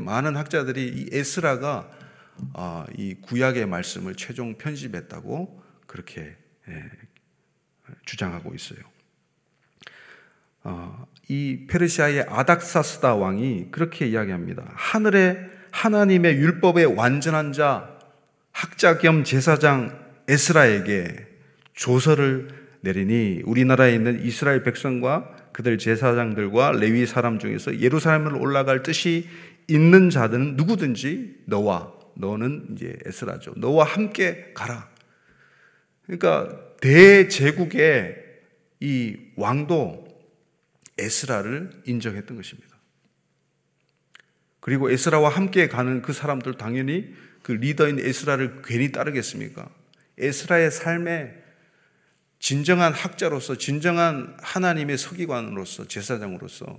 많은 0.00 0.36
학자들이 0.36 0.86
이 0.86 1.08
에스라가 1.16 1.90
아, 2.54 2.86
이 2.96 3.14
구약의 3.14 3.66
말씀을 3.66 4.14
최종 4.14 4.58
편집했다고 4.58 5.62
그렇게 5.86 6.36
예, 6.68 6.90
주장하고 8.04 8.54
있어요. 8.54 8.78
어, 10.64 11.06
이 11.28 11.66
페르시아의 11.68 12.26
아닥사스다 12.28 13.14
왕이 13.14 13.70
그렇게 13.70 14.06
이야기합니다. 14.06 14.70
하늘에 14.74 15.38
하나님의 15.72 16.36
율법의 16.36 16.96
완전한 16.96 17.52
자 17.52 17.98
학자 18.52 18.98
겸 18.98 19.24
제사장 19.24 20.06
에스라에게 20.28 21.26
조서를 21.74 22.48
내리니 22.80 23.42
우리나라에 23.44 23.94
있는 23.94 24.22
이스라엘 24.22 24.62
백성과 24.62 25.36
그들 25.58 25.76
제사장들과 25.76 26.70
레위 26.70 27.04
사람 27.04 27.40
중에서 27.40 27.80
예루살렘을 27.80 28.36
올라갈 28.36 28.84
뜻이 28.84 29.28
있는 29.66 30.08
자들은 30.08 30.54
누구든지 30.54 31.42
너와 31.46 31.92
너는 32.14 32.76
이제 32.76 32.96
에스라죠. 33.04 33.54
너와 33.56 33.84
함께 33.84 34.52
가라. 34.54 34.88
그러니까 36.06 36.76
대제국의 36.80 38.24
이 38.78 39.16
왕도 39.34 40.06
에스라를 40.96 41.72
인정했던 41.86 42.36
것입니다. 42.36 42.76
그리고 44.60 44.92
에스라와 44.92 45.28
함께 45.28 45.66
가는 45.66 46.02
그 46.02 46.12
사람들 46.12 46.54
당연히 46.54 47.12
그 47.42 47.50
리더인 47.50 47.98
에스라를 47.98 48.62
괜히 48.64 48.92
따르겠습니까? 48.92 49.68
에스라의 50.18 50.70
삶에 50.70 51.47
진정한 52.38 52.92
학자로서 52.92 53.56
진정한 53.56 54.36
하나님의 54.40 54.96
서기관으로서 54.96 55.88
제사장으로서 55.88 56.78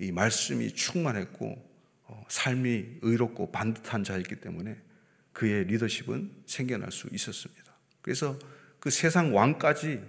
이 0.00 0.12
말씀이 0.12 0.72
충만했고 0.72 1.64
어, 2.08 2.24
삶이 2.28 2.98
의롭고 3.02 3.52
반듯한 3.52 4.04
자였기 4.04 4.36
때문에 4.36 4.76
그의 5.32 5.64
리더십은 5.64 6.44
생겨날 6.46 6.92
수 6.92 7.08
있었습니다. 7.12 7.64
그래서 8.02 8.38
그 8.78 8.90
세상 8.90 9.34
왕까지 9.34 10.02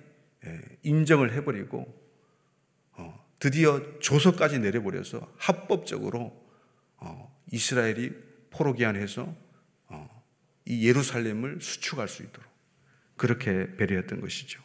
예, 0.45 0.61
인정을 0.83 1.33
해버리고 1.33 1.93
어, 2.93 3.25
드디어 3.39 3.99
조서까지 3.99 4.59
내려버려서 4.59 5.33
합법적으로 5.37 6.45
어, 6.97 7.35
이스라엘이 7.51 8.11
포로기한해서 8.49 9.47
이 10.69 10.85
예루살렘을 10.85 11.61
수축할 11.61 12.09
수 12.09 12.23
있도록 12.23 12.46
그렇게 13.17 13.75
배려했던 13.77 14.21
것이죠. 14.21 14.61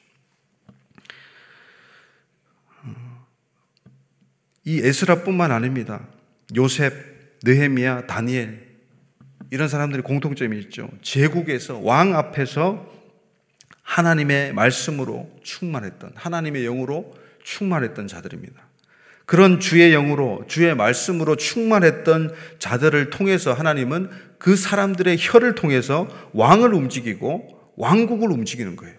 이 4.65 4.79
에스라뿐만 4.79 5.51
아닙니다. 5.51 6.07
요셉, 6.55 6.93
느헤미야, 7.43 8.07
다니엘 8.07 8.73
이런 9.51 9.69
사람들이 9.69 10.03
공통점이 10.03 10.59
있죠. 10.61 10.89
제국에서 11.03 11.79
왕 11.79 12.15
앞에서 12.15 12.89
하나님의 13.83 14.53
말씀으로 14.55 15.31
충만했던 15.43 16.13
하나님의 16.15 16.63
영으로 16.63 17.13
충만했던 17.43 18.07
자들입니다. 18.07 18.63
그런 19.27 19.61
주의 19.61 19.91
영으로 19.91 20.45
주의 20.47 20.75
말씀으로 20.75 21.37
충만했던 21.37 22.35
자들을 22.59 23.11
통해서 23.11 23.53
하나님은 23.53 24.11
그 24.39 24.57
사람들의 24.57 25.17
혀를 25.19 25.55
통해서 25.55 26.09
왕을 26.33 26.73
움직이고 26.75 27.62
왕국을 27.77 28.31
움직이는 28.31 28.77
거예요. 28.77 28.97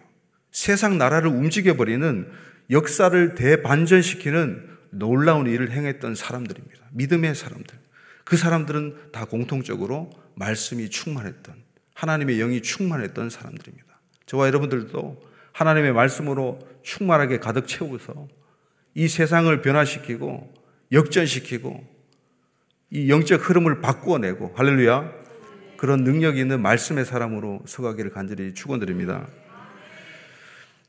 세상 0.51 0.97
나라를 0.97 1.29
움직여 1.29 1.75
버리는 1.75 2.29
역사를 2.69 3.35
대반전시키는 3.35 4.69
놀라운 4.91 5.47
일을 5.47 5.71
행했던 5.71 6.15
사람들입니다. 6.15 6.85
믿음의 6.91 7.35
사람들. 7.35 7.77
그 8.23 8.37
사람들은 8.37 9.11
다 9.11 9.25
공통적으로 9.25 10.09
말씀이 10.35 10.89
충만했던 10.89 11.55
하나님의 11.95 12.37
영이 12.37 12.61
충만했던 12.61 13.29
사람들입니다. 13.29 13.99
저와 14.25 14.47
여러분들도 14.47 15.21
하나님의 15.51 15.93
말씀으로 15.93 16.59
충만하게 16.83 17.39
가득 17.39 17.67
채우서 17.67 18.27
이 18.95 19.07
세상을 19.07 19.61
변화시키고 19.61 20.53
역전시키고 20.91 21.93
이 22.91 23.09
영적 23.09 23.49
흐름을 23.49 23.81
바꾸어내고 23.81 24.53
할렐루야 24.55 25.22
그런 25.83 26.05
능력이 26.05 26.39
있는 26.39 26.61
말씀의 26.61 27.03
사람으로 27.03 27.61
서가기를 27.65 28.11
간절히 28.11 28.53
축원드립니다. 28.53 29.27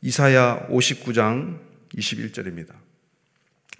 이사야 0.03 0.69
59장 0.71 1.59
21절입니다. 1.97 2.69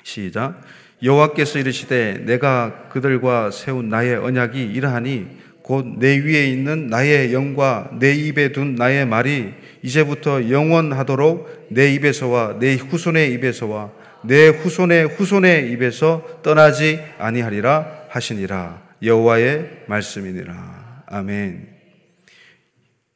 시작 0.03 0.61
여호와께서 1.05 1.61
이르시되 1.61 2.25
내가 2.27 2.89
그들과 2.89 3.53
세운 3.53 3.91
나의 3.91 4.17
언약이 4.17 4.61
이러하니 4.61 5.29
곧 5.63 5.87
내 5.87 6.19
위에 6.19 6.49
있는 6.49 6.89
나의 6.89 7.33
영과 7.33 7.89
내 8.01 8.13
입에 8.13 8.51
둔 8.51 8.75
나의 8.75 9.07
말이 9.07 9.55
이제부터 9.85 10.51
영원하도록 10.51 11.69
내 11.71 11.95
입에서와 11.95 12.59
내 12.59 12.75
후손의 12.75 13.33
입에서와 13.35 13.93
내 14.25 14.49
후손의 14.49 15.11
후손의 15.11 15.71
입에서 15.71 16.41
떠나지 16.43 16.99
아니하리라 17.21 18.07
하시니라 18.09 18.83
여호와의 19.01 19.85
말씀이니라 19.87 20.84
아멘. 21.07 21.69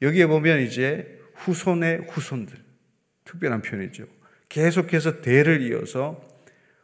여기에 0.02 0.26
보면 0.26 0.60
이제 0.60 1.18
후손의 1.34 2.06
후손들 2.08 2.56
특별한 3.24 3.62
표현이죠. 3.62 4.04
계속해서 4.48 5.20
대를 5.20 5.62
이어서 5.62 6.26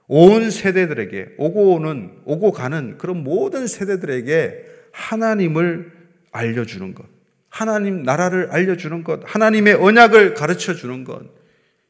온 0.06 0.50
세대들에게 0.50 1.34
오고 1.38 1.74
오는 1.74 2.20
오고 2.24 2.52
가는 2.52 2.98
그런 2.98 3.24
모든 3.24 3.66
세대들에게 3.66 4.64
하나님을 4.92 5.92
알려주는 6.30 6.94
것, 6.94 7.06
하나님 7.48 8.02
나라를 8.02 8.50
알려주는 8.50 9.02
것, 9.04 9.22
하나님의 9.24 9.74
언약을 9.74 10.34
가르쳐 10.34 10.74
주는 10.74 11.04
것 11.04 11.22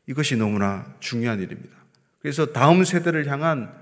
이것이 0.07 0.37
너무나 0.37 0.95
중요한 1.01 1.41
일입니다. 1.41 1.75
그래서 2.21 2.47
다음 2.47 2.85
세대를 2.85 3.27
향한 3.27 3.73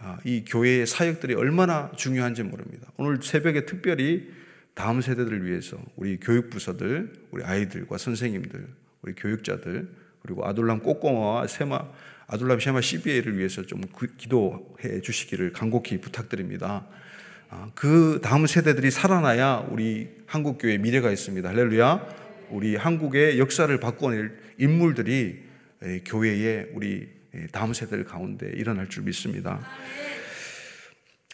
아, 0.00 0.16
이 0.24 0.44
교회의 0.44 0.86
사역들이 0.86 1.34
얼마나 1.34 1.90
중요한지 1.96 2.44
모릅니다. 2.44 2.88
오늘 2.96 3.18
새벽에 3.20 3.66
특별히 3.66 4.30
다음 4.78 5.00
세대들을 5.00 5.44
위해서 5.44 5.76
우리 5.96 6.20
교육부서들, 6.20 7.12
우리 7.32 7.42
아이들과 7.42 7.98
선생님들, 7.98 8.64
우리 9.02 9.12
교육자들, 9.14 9.88
그리고 10.22 10.46
아둘람 10.46 10.84
꼬꼬마와 10.84 11.48
세마 11.48 11.80
아둘람 12.28 12.60
샤마 12.60 12.80
CBA를 12.80 13.36
위해서 13.36 13.62
좀 13.62 13.80
기도해 14.18 15.00
주시기를 15.02 15.52
간곡히 15.52 16.00
부탁드립니다. 16.00 16.86
아, 17.50 17.68
그 17.74 18.20
다음 18.22 18.46
세대들이 18.46 18.92
살아나야 18.92 19.66
우리 19.68 20.10
한국 20.26 20.58
교회 20.58 20.78
미래가 20.78 21.10
있습니다. 21.10 21.48
할렐루야. 21.48 22.06
우리 22.50 22.76
한국의 22.76 23.40
역사를 23.40 23.80
바꿔낼 23.80 24.38
인물들이 24.58 25.42
교회의 26.04 26.68
우리 26.74 27.08
다음 27.50 27.72
세대들 27.72 28.04
가운데 28.04 28.48
일어날 28.54 28.88
줄 28.88 29.02
믿습니다. 29.02 29.60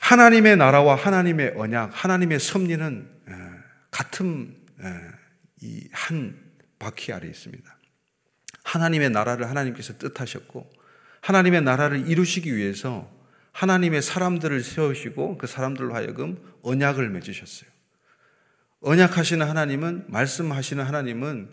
하나님의 0.04 0.56
나라와 0.56 0.96
하나님의 0.96 1.54
언약, 1.56 1.90
하나님의 1.92 2.38
섭리는 2.38 3.08
같은 3.90 4.54
이 5.62 5.88
한 5.92 6.38
바퀴 6.78 7.12
아래 7.12 7.26
있습니다. 7.26 7.78
하나님의 8.64 9.10
나라를 9.10 9.48
하나님께서 9.48 9.96
뜻하셨고 9.96 10.70
하나님의 11.22 11.62
나라를 11.62 12.06
이루시기 12.06 12.54
위해서 12.54 13.10
하나님의 13.52 14.02
사람들을 14.02 14.62
세우시고 14.62 15.38
그 15.38 15.46
사람들로 15.46 15.94
하여금 15.94 16.36
언약을 16.62 17.08
맺으셨어요. 17.08 17.70
언약하시는 18.80 19.46
하나님은 19.48 20.04
말씀하시는 20.08 20.84
하나님은 20.84 21.48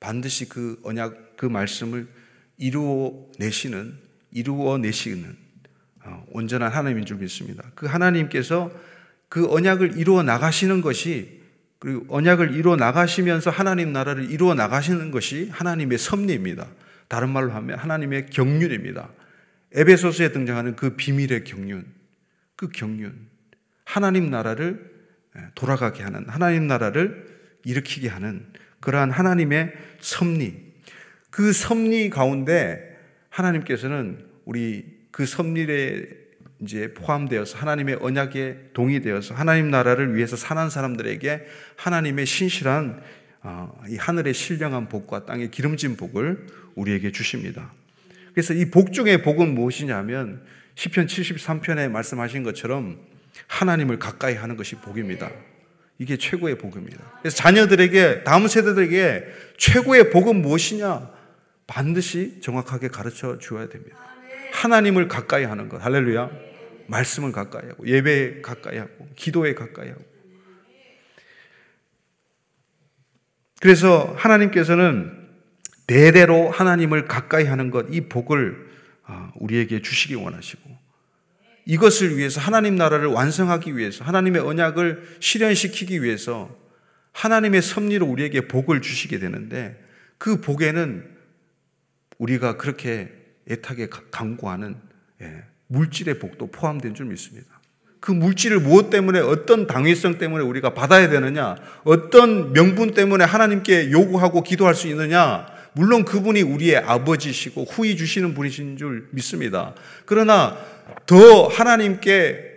반드시 0.00 0.46
그 0.50 0.78
언약 0.84 1.38
그 1.38 1.46
말씀을 1.46 2.06
이루어 2.58 3.30
내시는 3.38 3.98
이루어 4.30 4.76
내시는 4.76 5.30
어, 5.30 5.43
온전한 6.30 6.70
하나님인 6.72 7.04
줄 7.04 7.18
믿습니다. 7.18 7.64
그 7.74 7.86
하나님께서 7.86 8.70
그 9.28 9.50
언약을 9.50 9.96
이루어 9.96 10.22
나가시는 10.22 10.80
것이 10.80 11.42
그리고 11.78 12.04
언약을 12.08 12.54
이루어 12.54 12.76
나가시면서 12.76 13.50
하나님 13.50 13.92
나라를 13.92 14.30
이루어 14.30 14.54
나가시는 14.54 15.10
것이 15.10 15.50
하나님의 15.50 15.98
섭리입니다. 15.98 16.66
다른 17.08 17.30
말로 17.30 17.52
하면 17.52 17.78
하나님의 17.78 18.26
경륜입니다. 18.26 19.10
에베소서에 19.72 20.32
등장하는 20.32 20.76
그 20.76 20.96
비밀의 20.96 21.44
경륜, 21.44 21.84
그 22.56 22.68
경륜, 22.68 23.28
하나님 23.84 24.30
나라를 24.30 24.92
돌아가게 25.54 26.02
하는, 26.02 26.24
하나님 26.28 26.66
나라를 26.66 27.26
일으키게 27.64 28.08
하는 28.08 28.46
그러한 28.80 29.10
하나님의 29.10 29.72
섭리, 30.00 30.72
그 31.30 31.52
섭리 31.52 32.08
가운데 32.08 32.98
하나님께서는 33.30 34.26
우리 34.44 34.93
그 35.14 35.26
섭리에 35.26 36.06
이제 36.60 36.92
포함되어서 36.92 37.56
하나님의 37.58 37.98
언약에 38.00 38.70
동의되어서 38.72 39.34
하나님 39.34 39.70
나라를 39.70 40.16
위해서 40.16 40.34
사는 40.34 40.68
사람들에게 40.68 41.46
하나님의 41.76 42.26
신실한 42.26 43.00
어, 43.42 43.80
이 43.88 43.96
하늘의 43.96 44.34
신령한 44.34 44.88
복과 44.88 45.24
땅의 45.24 45.52
기름진 45.52 45.96
복을 45.96 46.46
우리에게 46.74 47.12
주십니다. 47.12 47.72
그래서 48.32 48.54
이 48.54 48.64
복 48.72 48.92
중의 48.92 49.22
복은 49.22 49.54
무엇이냐면 49.54 50.42
시편 50.74 51.06
73편에 51.06 51.88
말씀하신 51.90 52.42
것처럼 52.42 52.98
하나님을 53.46 54.00
가까이 54.00 54.34
하는 54.34 54.56
것이 54.56 54.74
복입니다. 54.74 55.30
이게 56.00 56.16
최고의 56.16 56.58
복입니다. 56.58 56.98
그래서 57.20 57.36
자녀들에게 57.36 58.24
다음 58.24 58.48
세대들에게 58.48 59.26
최고의 59.58 60.10
복은 60.10 60.42
무엇이냐? 60.42 61.08
반드시 61.68 62.40
정확하게 62.40 62.88
가르쳐 62.88 63.38
주어야 63.38 63.68
됩니다. 63.68 64.13
하나님을 64.54 65.08
가까이 65.08 65.44
하는 65.44 65.68
것. 65.68 65.84
할렐루야. 65.84 66.30
말씀을 66.86 67.32
가까이 67.32 67.66
하고 67.68 67.86
예배에 67.86 68.42
가까이 68.42 68.78
하고 68.78 69.08
기도에 69.16 69.54
가까이 69.54 69.88
하고 69.88 70.02
그래서 73.60 74.14
하나님께서는 74.18 75.24
대대로 75.86 76.50
하나님을 76.50 77.06
가까이 77.06 77.44
하는 77.44 77.70
것, 77.70 77.86
이 77.90 78.02
복을 78.02 78.72
아, 79.06 79.32
우리에게 79.36 79.82
주시기 79.82 80.14
원하시고, 80.14 80.70
이것을 81.66 82.16
위해서 82.16 82.40
하나님 82.40 82.76
나라를 82.76 83.06
완성하기 83.06 83.76
위해서 83.76 84.04
하나님의 84.04 84.42
언약을 84.42 85.16
실현시키기 85.20 86.02
위해서 86.02 86.54
하나님의 87.12 87.62
섭리로 87.62 88.06
우리에게 88.06 88.48
복을 88.48 88.82
주시게 88.82 89.18
되는데 89.18 89.82
그 90.18 90.40
복에는 90.42 91.08
우리가 92.18 92.58
그렇게 92.58 93.23
애타게 93.50 93.88
강구하는 94.10 94.76
예, 95.22 95.44
물질의 95.68 96.18
복도 96.18 96.50
포함된 96.50 96.94
줄 96.94 97.06
믿습니다. 97.06 97.60
그 98.00 98.12
물질을 98.12 98.60
무엇 98.60 98.90
때문에 98.90 99.20
어떤 99.20 99.66
당위성 99.66 100.18
때문에 100.18 100.44
우리가 100.44 100.74
받아야 100.74 101.08
되느냐, 101.08 101.56
어떤 101.84 102.52
명분 102.52 102.92
때문에 102.92 103.24
하나님께 103.24 103.90
요구하고 103.90 104.42
기도할 104.42 104.74
수 104.74 104.88
있느냐, 104.88 105.46
물론 105.72 106.04
그분이 106.04 106.42
우리의 106.42 106.76
아버지시고 106.76 107.64
후이 107.64 107.96
주시는 107.96 108.34
분이신 108.34 108.76
줄 108.76 109.08
믿습니다. 109.10 109.74
그러나 110.04 110.56
더 111.06 111.48
하나님께 111.48 112.52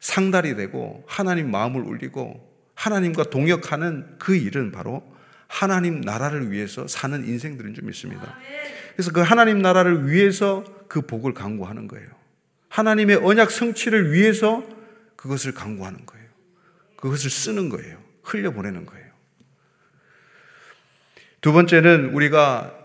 상달이 0.00 0.54
되고 0.56 1.04
하나님 1.06 1.50
마음을 1.50 1.82
울리고 1.82 2.48
하나님과 2.74 3.24
동역하는 3.24 4.18
그 4.18 4.36
일은 4.36 4.70
바로 4.70 5.02
하나님 5.48 6.00
나라를 6.00 6.52
위해서 6.52 6.86
사는 6.86 7.26
인생들인 7.26 7.74
줄 7.74 7.84
믿습니다. 7.84 8.38
그래서 8.98 9.12
그 9.12 9.20
하나님 9.20 9.62
나라를 9.62 10.10
위해서 10.10 10.64
그 10.88 11.02
복을 11.02 11.32
강구하는 11.32 11.86
거예요. 11.86 12.08
하나님의 12.68 13.18
언약 13.18 13.52
성취를 13.52 14.10
위해서 14.10 14.66
그것을 15.14 15.54
강구하는 15.54 16.04
거예요. 16.04 16.26
그것을 16.96 17.30
쓰는 17.30 17.68
거예요. 17.68 18.02
흘려보내는 18.24 18.86
거예요. 18.86 19.06
두 21.40 21.52
번째는 21.52 22.06
우리가 22.06 22.76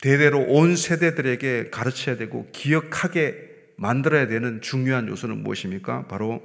대대로 0.00 0.40
온 0.40 0.76
세대들에게 0.76 1.68
가르쳐야 1.70 2.16
되고 2.16 2.48
기억하게 2.52 3.74
만들어야 3.76 4.26
되는 4.26 4.62
중요한 4.62 5.08
요소는 5.08 5.42
무엇입니까? 5.42 6.06
바로 6.06 6.42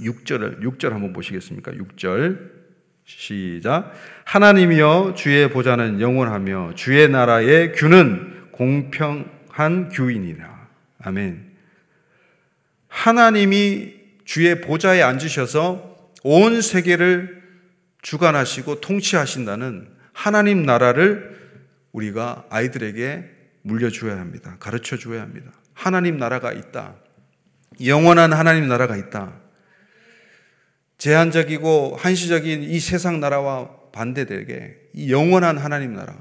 6절을 0.00 0.62
6절 0.62 0.88
한번 0.88 1.12
보시겠습니까? 1.12 1.72
6절 1.72 2.65
시작. 3.06 3.92
하나님이여 4.24 5.14
주의 5.16 5.48
보좌는 5.48 6.00
영원하며 6.00 6.72
주의 6.74 7.08
나라의 7.08 7.72
규는 7.72 8.50
공평한 8.50 9.88
규이니라. 9.90 10.68
아멘. 11.02 11.52
하나님이 12.88 13.94
주의 14.24 14.60
보좌에 14.60 15.02
앉으셔서 15.02 16.10
온 16.24 16.60
세계를 16.60 17.42
주관하시고 18.02 18.80
통치하신다는 18.80 19.88
하나님 20.12 20.64
나라를 20.64 21.36
우리가 21.92 22.44
아이들에게 22.50 23.24
물려주어야 23.62 24.18
합니다. 24.18 24.56
가르쳐 24.58 24.96
주어야 24.96 25.22
합니다. 25.22 25.52
하나님 25.74 26.18
나라가 26.18 26.52
있다. 26.52 26.94
영원한 27.84 28.32
하나님 28.32 28.66
나라가 28.66 28.96
있다. 28.96 29.45
제한적이고 30.98 31.96
한시적인 31.98 32.62
이 32.62 32.80
세상 32.80 33.20
나라와 33.20 33.68
반대되게 33.92 34.76
이 34.94 35.12
영원한 35.12 35.58
하나님 35.58 35.94
나라, 35.94 36.16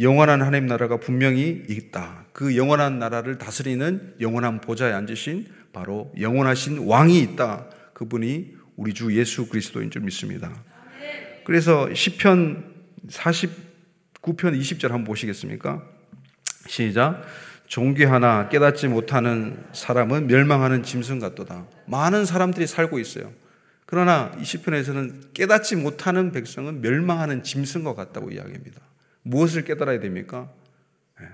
영원한 0.00 0.42
하나님 0.42 0.66
나라가 0.66 0.96
분명히 0.98 1.62
있다. 1.68 2.26
그 2.32 2.56
영원한 2.56 2.98
나라를 2.98 3.38
다스리는 3.38 4.14
영원한 4.20 4.60
보좌에 4.60 4.92
앉으신 4.92 5.46
바로 5.72 6.12
영원하신 6.18 6.86
왕이 6.86 7.20
있다. 7.20 7.66
그분이 7.94 8.54
우리 8.76 8.94
주 8.94 9.16
예수 9.16 9.48
그리스도인 9.48 9.90
줄 9.90 10.02
믿습니다. 10.02 10.52
그래서 11.44 11.92
시편 11.92 12.74
49편 13.08 14.58
20절 14.60 14.88
한번 14.88 15.04
보시겠습니까? 15.04 15.82
시작. 16.66 17.22
존귀하나 17.66 18.48
깨닫지 18.48 18.88
못하는 18.88 19.62
사람은 19.72 20.26
멸망하는 20.26 20.82
짐승 20.82 21.18
같도다. 21.18 21.66
많은 21.86 22.24
사람들이 22.24 22.66
살고 22.66 22.98
있어요. 22.98 23.32
그러나 23.90 24.36
이 24.38 24.44
시편에서는 24.44 25.30
깨닫지 25.32 25.74
못하는 25.74 26.30
백성은 26.30 26.82
멸망하는 26.82 27.42
짐승과 27.42 27.94
같다고 27.94 28.30
이야기합니다. 28.30 28.82
무엇을 29.22 29.64
깨달아야 29.64 29.98
됩니까? 29.98 30.52
네. 31.18 31.26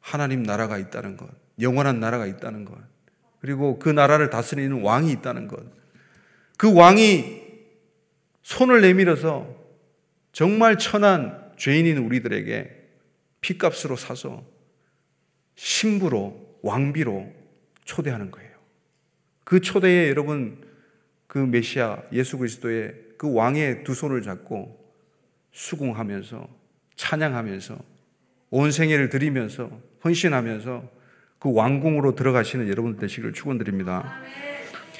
하나님 0.00 0.42
나라가 0.42 0.76
있다는 0.76 1.16
것, 1.16 1.30
영원한 1.62 1.98
나라가 1.98 2.26
있다는 2.26 2.66
것, 2.66 2.76
그리고 3.40 3.78
그 3.78 3.88
나라를 3.88 4.28
다스리는 4.28 4.82
왕이 4.82 5.10
있다는 5.12 5.48
것. 5.48 5.64
그 6.58 6.70
왕이 6.74 7.40
손을 8.42 8.82
내밀어서 8.82 9.48
정말 10.32 10.76
천한 10.76 11.52
죄인인 11.56 11.96
우리들에게 11.96 12.70
피값으로 13.40 13.96
사서 13.96 14.44
신부로 15.54 16.58
왕비로 16.60 17.32
초대하는 17.86 18.30
거예요. 18.30 18.50
그 19.44 19.62
초대에 19.62 20.10
여러분 20.10 20.70
그 21.32 21.38
메시아 21.38 22.02
예수 22.12 22.36
그리스도의 22.36 22.92
그 23.16 23.32
왕의 23.32 23.84
두 23.84 23.94
손을 23.94 24.20
잡고 24.20 24.78
수궁하면서 25.52 26.46
찬양하면서 26.96 27.78
온 28.50 28.70
생애를 28.70 29.08
드리면서 29.08 29.70
헌신하면서 30.04 30.90
그 31.38 31.54
왕궁으로 31.54 32.16
들어가시는 32.16 32.68
여러분 32.68 32.98
되시기를 32.98 33.32
축원드립니다. 33.32 34.14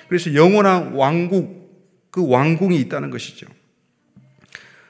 그래서 0.09 0.33
영원한 0.33 0.95
왕국 0.95 2.09
그 2.11 2.27
왕궁이 2.27 2.81
있다는 2.81 3.11
것이죠. 3.11 3.47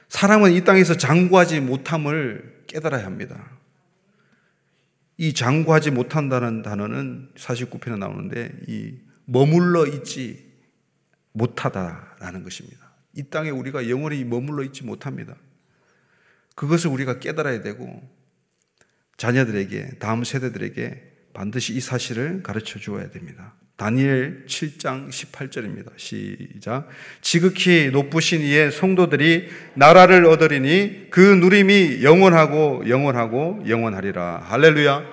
사람은 0.07 0.53
이 0.53 0.63
땅에서 0.63 0.95
장구하지 0.95 1.59
못함을 1.59 2.63
깨달아야 2.67 3.05
합니다. 3.05 3.51
이 5.17 5.33
장구하지 5.33 5.91
못한다는 5.91 6.61
단어는 6.61 7.31
49편에 7.35 7.97
나오는데 7.97 8.49
이 8.69 8.93
머물러 9.25 9.87
있지 9.87 10.52
못하다라는 11.33 12.43
것입니다. 12.43 12.93
이 13.15 13.23
땅에 13.23 13.49
우리가 13.49 13.89
영원히 13.89 14.23
머물러 14.23 14.63
있지 14.63 14.83
못합니다. 14.83 15.35
그것을 16.55 16.89
우리가 16.89 17.19
깨달아야 17.19 17.61
되고 17.61 18.01
자녀들에게 19.17 19.99
다음 19.99 20.23
세대들에게 20.23 21.11
반드시 21.33 21.73
이 21.73 21.79
사실을 21.79 22.43
가르쳐 22.43 22.79
주어야 22.79 23.09
됩니다. 23.09 23.55
다니엘 23.75 24.45
7장 24.47 25.09
18절입니다. 25.09 25.97
시작. 25.97 26.87
지극히 27.21 27.89
높으신 27.91 28.41
이의 28.41 28.71
성도들이 28.71 29.49
나라를 29.73 30.25
얻으리니 30.25 31.09
그 31.09 31.19
누림이 31.19 32.03
영원하고 32.03 32.87
영원하고 32.87 33.63
영원하리라. 33.67 34.43
할렐루야. 34.45 35.03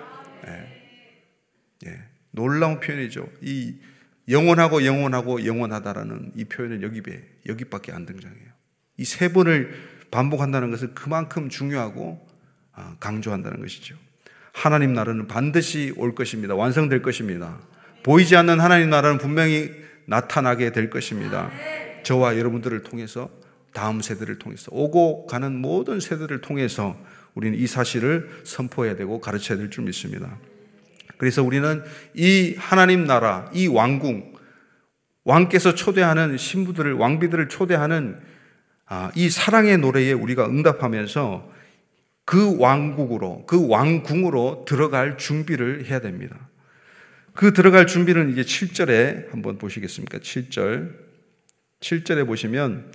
예. 0.47 1.89
예. 1.89 1.99
놀라운 2.33 2.81
표현이죠. 2.81 3.27
이 3.41 3.77
영원하고 4.29 4.85
영원하고 4.85 5.45
영원하다라는 5.47 6.33
이 6.37 6.45
표현은 6.45 6.83
여기 6.83 7.01
배 7.03 7.23
여기밖에 7.47 7.93
안 7.93 8.07
등장해요. 8.07 8.51
이 8.99 9.05
세 9.05 9.33
번을 9.33 9.73
반복한다는 10.11 10.71
것은 10.71 10.95
그만큼 10.95 11.49
중요하고 11.49 12.27
아, 12.73 12.97
강조한다는 13.01 13.61
것이죠. 13.61 13.97
하나님 14.53 14.93
나라는 14.95 15.27
반드시 15.27 15.93
올 15.97 16.15
것입니다. 16.15 16.55
완성될 16.55 17.01
것입니다. 17.03 17.59
보이지 18.03 18.37
않는 18.37 18.61
하나님 18.61 18.91
나라는 18.91 19.19
분명히 19.19 19.71
나타나게 20.07 20.73
될 20.73 20.91
것입니다. 20.91 21.51
저와 22.03 22.37
여러분들을 22.39 22.83
통해서 22.83 23.31
다음 23.73 24.01
세대를 24.01 24.39
통해서 24.39 24.69
오고 24.73 25.27
가는 25.27 25.55
모든 25.57 26.01
세대를 26.01 26.41
통해서 26.41 26.97
우리는 27.35 27.57
이 27.59 27.67
사실을 27.67 28.29
선포해야 28.45 28.97
되고 28.97 29.21
가르쳐야 29.21 29.57
될 29.59 29.71
줄 29.71 29.85
믿습니다. 29.85 30.37
그래서 31.21 31.43
우리는 31.43 31.83
이 32.15 32.55
하나님 32.57 33.05
나라, 33.05 33.51
이 33.53 33.67
왕궁, 33.67 34.33
왕께서 35.25 35.75
초대하는 35.75 36.39
신부들을, 36.39 36.95
왕비들을 36.95 37.51
초대하는 37.51 38.19
아, 38.87 39.13
이 39.15 39.29
사랑의 39.29 39.77
노래에 39.77 40.13
우리가 40.13 40.47
응답하면서 40.47 41.53
그 42.25 42.59
왕국으로, 42.59 43.45
그 43.47 43.69
왕궁으로 43.69 44.65
들어갈 44.67 45.19
준비를 45.19 45.85
해야 45.91 46.01
됩니다. 46.01 46.49
그 47.35 47.53
들어갈 47.53 47.87
준비는 47.87 48.33
이제 48.33 48.41
7절에 48.41 49.31
한번 49.31 49.59
보시겠습니까? 49.59 50.21
7절. 50.21 50.95
7절에 51.81 52.27
보시면 52.27 52.93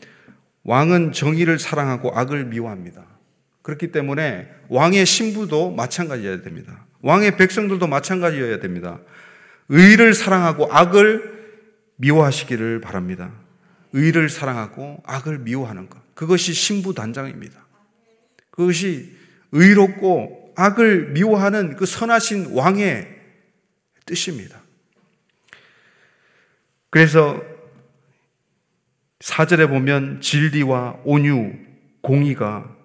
왕은 0.63 1.11
정의를 1.11 1.59
사랑하고 1.59 2.17
악을 2.17 2.45
미워합니다. 2.45 3.05
그렇기 3.61 3.91
때문에 3.91 4.49
왕의 4.69 5.05
신부도 5.05 5.75
마찬가지여야 5.75 6.41
됩니다. 6.41 6.87
왕의 7.05 7.37
백성들도 7.37 7.85
마찬가지여야 7.85 8.59
됩니다. 8.59 8.99
의를 9.69 10.15
사랑하고 10.15 10.73
악을 10.73 11.35
미워하시기를 11.97 12.81
바랍니다. 12.81 13.31
의를 13.93 14.27
사랑하고 14.27 15.03
악을 15.05 15.37
미워하는 15.39 15.87
것. 15.87 16.01
그것이 16.15 16.53
신부 16.53 16.95
단장입니다. 16.95 17.63
그것이 18.49 19.15
의롭고 19.51 20.53
악을 20.57 21.11
미워하는 21.11 21.75
그 21.75 21.85
선하신 21.85 22.53
왕의 22.55 23.07
뜻입니다. 24.07 24.59
그래서 26.89 27.39
사절에 29.19 29.67
보면 29.67 30.21
진리와 30.21 31.01
온유, 31.03 31.53
공의가 32.01 32.75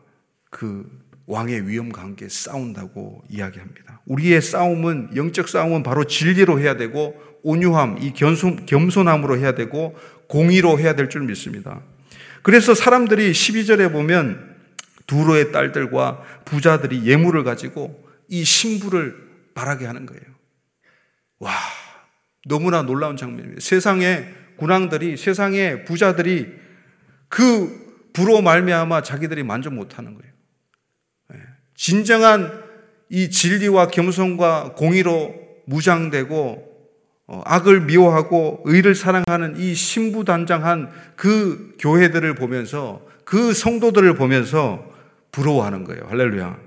그 0.51 0.87
왕의 1.25 1.69
위험과 1.69 2.03
함께 2.03 2.29
싸운다고 2.29 3.25
이야기합니다. 3.31 3.90
우리의 4.07 4.41
싸움은 4.43 5.11
영적 5.17 5.49
싸움은 5.49 5.83
바로 5.83 6.05
진리로 6.05 6.59
해야 6.61 6.77
되고 6.77 7.15
온유함, 7.43 7.99
이 8.01 8.13
겸손, 8.13 8.67
겸손함으로 8.67 9.39
해야 9.39 9.55
되고 9.55 9.97
공의로 10.29 10.79
해야 10.79 10.95
될 10.95 11.09
줄 11.09 11.23
믿습니다. 11.23 11.83
그래서 12.43 12.75
사람들이 12.75 13.33
12절에 13.33 13.93
보면 13.93 14.57
두로의 15.07 15.53
딸들과 15.53 16.23
부자들이 16.45 17.05
예물을 17.05 17.43
가지고 17.45 18.07
이 18.29 18.45
신부를 18.45 19.17
바라게 19.55 19.87
하는 19.87 20.07
거예요. 20.07 20.23
와, 21.41 21.53
너무나 22.47 22.83
놀라운 22.83 23.17
장면입니다. 23.17 23.61
세상의 23.61 24.35
군왕들이, 24.59 25.17
세상의 25.17 25.85
부자들이 25.85 26.53
그 27.29 28.11
부로 28.13 28.43
말미암아 28.43 29.03
자기들이 29.03 29.43
만족 29.43 29.73
못하는 29.75 30.15
거예요. 30.15 30.33
예. 31.35 31.39
진정한 31.75 32.70
이 33.11 33.29
진리와 33.29 33.89
겸손과 33.89 34.75
공의로 34.77 35.35
무장되고 35.67 36.71
어, 37.27 37.43
악을 37.45 37.83
미워하고 37.83 38.63
의를 38.65 38.95
사랑하는 38.95 39.57
이 39.59 39.75
신부단장한 39.75 40.91
그 41.17 41.77
교회들을 41.79 42.35
보면서 42.35 43.07
그 43.25 43.53
성도들을 43.53 44.15
보면서 44.15 44.91
부러워하는 45.31 45.85
거예요. 45.85 46.07
할렐루야. 46.09 46.59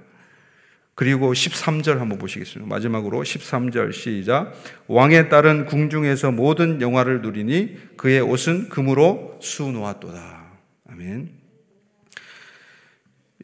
그리고 0.95 1.33
13절 1.33 1.97
한번 1.97 2.17
보시겠습니다. 2.17 2.69
마지막으로 2.69 3.23
13절 3.23 3.93
시작. 3.93 4.53
왕의 4.87 5.29
딸은 5.29 5.65
궁중에서 5.65 6.31
모든 6.31 6.81
영화를 6.81 7.21
누리니 7.21 7.97
그의 7.97 8.21
옷은 8.21 8.69
금으로 8.69 9.39
수놓았도다. 9.41 10.43
아멘. 10.91 11.29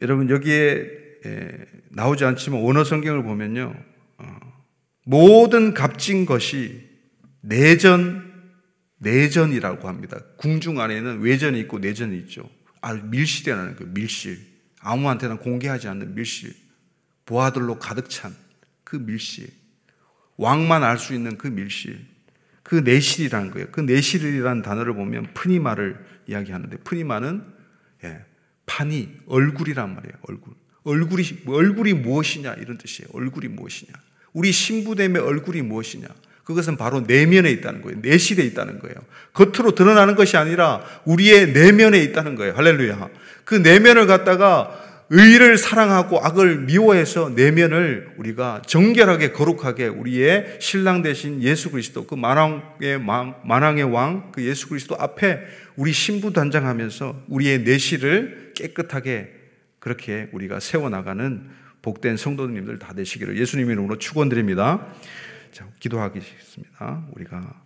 여러분 0.00 0.30
여기에 0.30 0.99
나오지 1.90 2.24
않지만 2.24 2.60
원어 2.60 2.84
성경을 2.84 3.22
보면요. 3.22 3.74
어, 4.18 4.40
모든 5.04 5.74
값진 5.74 6.26
것이 6.26 6.88
내전, 7.40 8.30
내전이라고 8.98 9.88
합니다. 9.88 10.18
궁중 10.36 10.80
안에는 10.80 11.20
외전이 11.20 11.58
있고 11.60 11.78
내전이 11.78 12.16
있죠. 12.18 12.48
아, 12.80 12.94
밀실이라는 12.94 13.76
그 13.76 13.84
밀실. 13.84 14.38
아무한테나 14.80 15.38
공개하지 15.38 15.88
않는 15.88 16.14
밀실. 16.14 16.54
부하들로 17.24 17.78
가득 17.78 18.08
찬 18.10 18.34
그 18.90 18.96
밀실. 18.96 19.48
왕만 20.36 20.82
알 20.82 20.98
수 20.98 21.14
있는 21.14 21.38
그 21.38 21.46
밀실. 21.46 22.04
그 22.64 22.74
내실이라는 22.74 23.52
거예요. 23.52 23.68
그 23.70 23.80
내실이라는 23.80 24.62
단어를 24.62 24.94
보면 24.94 25.32
프니마를 25.32 26.04
이야기하는데 26.26 26.78
프니마는 26.78 27.44
예, 28.02 28.24
판이 28.66 29.20
얼굴이란 29.26 29.94
말이에요. 29.94 30.14
얼굴. 30.22 30.54
얼굴이 30.84 31.22
얼굴이 31.46 31.94
무엇이냐 31.94 32.54
이런 32.54 32.78
뜻이에요. 32.78 33.08
얼굴이 33.12 33.48
무엇이냐. 33.48 33.92
우리 34.32 34.52
신부됨의 34.52 35.22
얼굴이 35.22 35.62
무엇이냐. 35.62 36.06
그것은 36.44 36.76
바로 36.76 37.00
내면에 37.00 37.50
있다는 37.50 37.82
거예요. 37.82 37.98
내실에 38.00 38.42
있다는 38.44 38.80
거예요. 38.80 38.96
겉으로 39.34 39.74
드러나는 39.74 40.16
것이 40.16 40.36
아니라 40.36 40.82
우리의 41.04 41.52
내면에 41.52 42.02
있다는 42.02 42.34
거예요. 42.34 42.54
할렐루야. 42.54 43.08
그 43.44 43.54
내면을 43.54 44.06
갖다가 44.06 44.88
의를 45.12 45.58
사랑하고 45.58 46.20
악을 46.24 46.60
미워해서 46.60 47.30
내면을 47.30 48.12
우리가 48.16 48.62
정결하게 48.64 49.32
거룩하게 49.32 49.88
우리의 49.88 50.58
신랑 50.60 51.02
대신 51.02 51.42
예수 51.42 51.70
그리스도 51.72 52.06
그 52.06 52.14
만왕의 52.14 53.00
만왕의 53.44 53.84
왕 53.92 54.30
그 54.30 54.44
예수 54.44 54.68
그리스도 54.68 54.96
앞에 54.96 55.40
우리 55.74 55.92
신부 55.92 56.32
단장하면서 56.32 57.24
우리의 57.28 57.62
내실을 57.62 58.52
깨끗하게 58.54 59.39
그렇게 59.80 60.28
우리가 60.32 60.60
세워 60.60 60.88
나가는 60.88 61.48
복된 61.82 62.16
성도님들 62.16 62.78
다 62.78 62.92
되시기를 62.92 63.38
예수님 63.38 63.70
이름으로 63.70 63.98
축원드립니다. 63.98 64.86
자, 65.50 65.66
기도하겠습니다. 65.80 67.06
우리가 67.12 67.62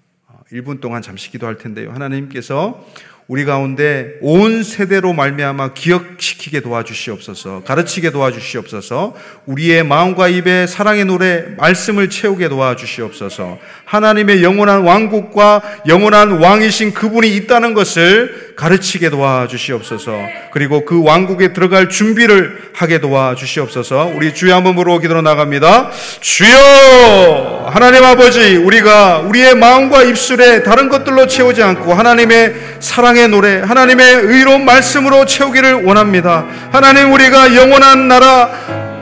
1분 0.52 0.78
어, 0.78 0.80
동안 0.80 1.02
잠시 1.02 1.30
기도할 1.30 1.58
텐데요. 1.58 1.92
하나님께서 1.92 2.86
우리 3.26 3.46
가운데 3.46 4.16
온 4.20 4.62
세대로 4.62 5.14
말미암아 5.14 5.72
기억시키게 5.72 6.60
도와주시옵소서. 6.60 7.62
가르치게 7.64 8.10
도와주시옵소서. 8.10 9.14
우리의 9.46 9.82
마음과 9.82 10.28
입에 10.28 10.66
사랑의 10.66 11.06
노래 11.06 11.44
말씀을 11.56 12.10
채우게 12.10 12.50
도와주시옵소서. 12.50 13.58
하나님의 13.86 14.42
영원한 14.42 14.82
왕국과 14.82 15.62
영원한 15.88 16.32
왕이신 16.32 16.92
그분이 16.92 17.34
있다는 17.36 17.72
것을 17.72 18.52
가르치게 18.56 19.08
도와주시옵소서. 19.08 20.12
그리고 20.52 20.84
그 20.84 21.02
왕국에 21.02 21.54
들어갈 21.54 21.88
준비를 21.88 22.72
하게 22.74 23.00
도와주시옵소서. 23.00 24.12
우리 24.14 24.34
주여 24.34 24.54
한 24.54 24.64
번으로 24.64 24.98
기도로 24.98 25.22
나갑니다. 25.22 25.90
주여 26.20 27.70
하나님 27.72 28.04
아버지 28.04 28.56
우리가 28.56 29.20
우리의 29.20 29.54
마음과 29.56 30.02
입술에 30.04 30.62
다른 30.62 30.90
것들로 30.90 31.26
채우지 31.26 31.62
않고 31.62 31.94
하나님의 31.94 32.54
사랑 32.80 33.13
사랑의 33.14 33.28
노래, 33.28 33.60
하나님의 33.60 34.22
의로운 34.24 34.64
말씀으로 34.64 35.24
채우기를 35.24 35.84
원합니다. 35.84 36.44
하나님 36.72 37.12
우리가 37.12 37.54
영원한 37.54 38.08
나라, 38.08 38.50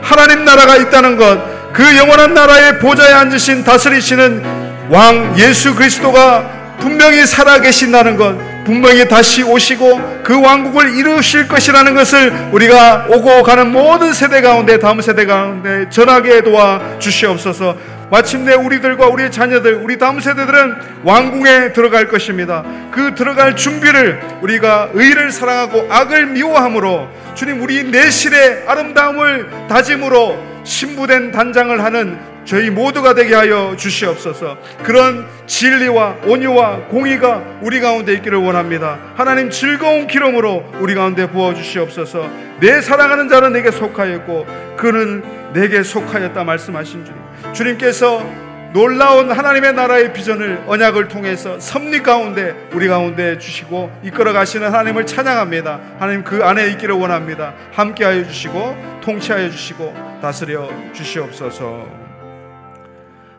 하나님 0.03 0.45
나라가 0.45 0.77
있다는 0.77 1.17
것, 1.17 1.73
그 1.73 1.97
영원한 1.97 2.35
나라의 2.35 2.77
보좌에 2.77 3.11
앉으신 3.11 3.63
다스리시는 3.63 4.43
왕 4.89 5.33
예수 5.39 5.73
그리스도가 5.73 6.47
분명히 6.79 7.25
살아 7.25 7.59
계신다는 7.59 8.15
것, 8.15 8.35
분명히 8.65 9.07
다시 9.07 9.41
오시고 9.41 10.21
그 10.23 10.39
왕국을 10.39 10.95
이루실 10.95 11.47
것이라는 11.47 11.95
것을 11.95 12.31
우리가 12.51 13.07
오고 13.09 13.41
가는 13.41 13.71
모든 13.71 14.13
세대 14.13 14.41
가운데 14.41 14.77
다음 14.77 15.01
세대 15.01 15.25
가운데 15.25 15.89
전하게 15.89 16.41
도와 16.43 16.79
주시옵소서. 16.99 17.75
마침내 18.09 18.53
우리들과 18.53 19.07
우리의 19.07 19.31
자녀들, 19.31 19.75
우리 19.75 19.97
다음 19.97 20.19
세대들은 20.19 20.75
왕궁에 21.03 21.73
들어갈 21.73 22.07
것입니다. 22.07 22.63
그 22.91 23.15
들어갈 23.15 23.55
준비를 23.55 24.21
우리가 24.41 24.89
의를 24.93 25.31
사랑하고 25.31 25.87
악을 25.89 26.27
미워함으로 26.27 27.09
주님 27.33 27.61
우리 27.61 27.83
내실의 27.83 28.65
아름다움을 28.67 29.67
다짐으로 29.67 30.37
신부된 30.63 31.31
단장을 31.31 31.83
하는 31.83 32.32
저희 32.45 32.69
모두가 32.69 33.13
되게 33.13 33.35
하여 33.35 33.75
주시옵소서. 33.77 34.57
그런 34.83 35.25
진리와 35.45 36.17
온유와 36.25 36.87
공의가 36.89 37.41
우리 37.61 37.79
가운데 37.79 38.13
있기를 38.13 38.37
원합니다. 38.37 38.99
하나님 39.15 39.49
즐거운 39.49 40.07
기름으로 40.07 40.63
우리 40.79 40.95
가운데 40.95 41.29
부어 41.29 41.53
주시옵소서. 41.53 42.29
내 42.59 42.81
사랑하는 42.81 43.29
자는 43.29 43.53
내게 43.53 43.71
속하였고 43.71 44.45
그는 44.77 45.23
내게 45.53 45.83
속하였다 45.83 46.43
말씀하신 46.43 47.05
주님. 47.05 47.21
주님께서 47.53 48.43
놀라운 48.73 49.31
하나님의 49.31 49.73
나라의 49.73 50.13
비전을 50.13 50.63
언약을 50.65 51.07
통해서 51.07 51.59
섭리 51.59 52.01
가운데 52.01 52.55
우리 52.73 52.87
가운데 52.87 53.37
주시고 53.37 53.91
이끌어 54.01 54.33
가시는 54.33 54.67
하나님을 54.67 55.05
찬양합니다. 55.05 55.79
하나님 55.99 56.23
그 56.23 56.43
안에 56.43 56.69
있기를 56.71 56.95
원합니다. 56.95 57.53
함께하여 57.71 58.25
주시고 58.25 58.99
통치하여 59.01 59.51
주시고 59.51 59.93
다스려 60.21 60.69
주시옵소서. 60.91 62.02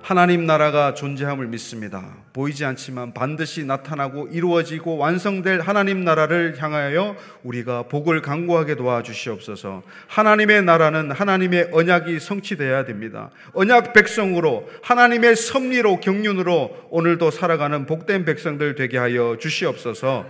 하나님 0.04 0.44
나라가 0.44 0.92
존재함을 0.92 1.46
믿습니다. 1.46 2.04
보이지 2.34 2.66
않지만 2.66 3.14
반드시 3.14 3.64
나타나고 3.64 4.28
이루어지고 4.30 4.98
완성될 4.98 5.62
하나님 5.62 6.04
나라를 6.04 6.56
향하여 6.58 7.16
우리가 7.42 7.84
복을 7.84 8.20
강구하게 8.20 8.74
도와주시옵소서. 8.74 9.82
하나님의 10.08 10.62
나라는 10.62 11.10
하나님의 11.10 11.70
언약이 11.72 12.20
성취되어야 12.20 12.84
됩니다. 12.84 13.30
언약 13.54 13.94
백성으로 13.94 14.68
하나님의 14.82 15.36
섭리로 15.36 16.00
경륜으로 16.00 16.88
오늘도 16.90 17.30
살아가는 17.30 17.86
복된 17.86 18.26
백성들 18.26 18.74
되게 18.74 18.98
하여 18.98 19.38
주시옵소서. 19.40 20.26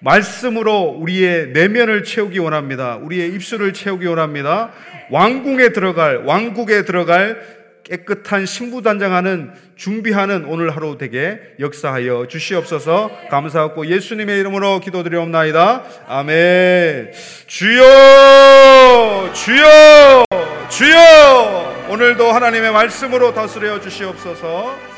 말씀으로 0.00 0.98
우리의 1.00 1.48
내면을 1.52 2.04
채우기 2.04 2.38
원합니다. 2.40 2.96
우리의 2.96 3.30
입술을 3.30 3.72
채우기 3.72 4.04
원합니다. 4.04 4.70
왕궁에 5.10 5.70
들어갈, 5.70 6.24
왕국에 6.26 6.84
들어갈 6.84 7.63
깨끗한 7.84 8.46
신부단장하는 8.46 9.52
준비하는 9.76 10.46
오늘 10.46 10.74
하루 10.74 10.98
되게 10.98 11.40
역사하여 11.60 12.26
주시옵소서 12.28 13.10
감사하고 13.30 13.86
예수님의 13.86 14.40
이름으로 14.40 14.80
기도드리옵나이다. 14.80 15.82
아멘. 16.08 17.12
주여, 17.46 19.30
주여, 19.32 20.24
주여. 20.68 21.86
오늘도 21.90 22.32
하나님의 22.32 22.72
말씀으로 22.72 23.34
다스려 23.34 23.80
주시옵소서. 23.80 24.93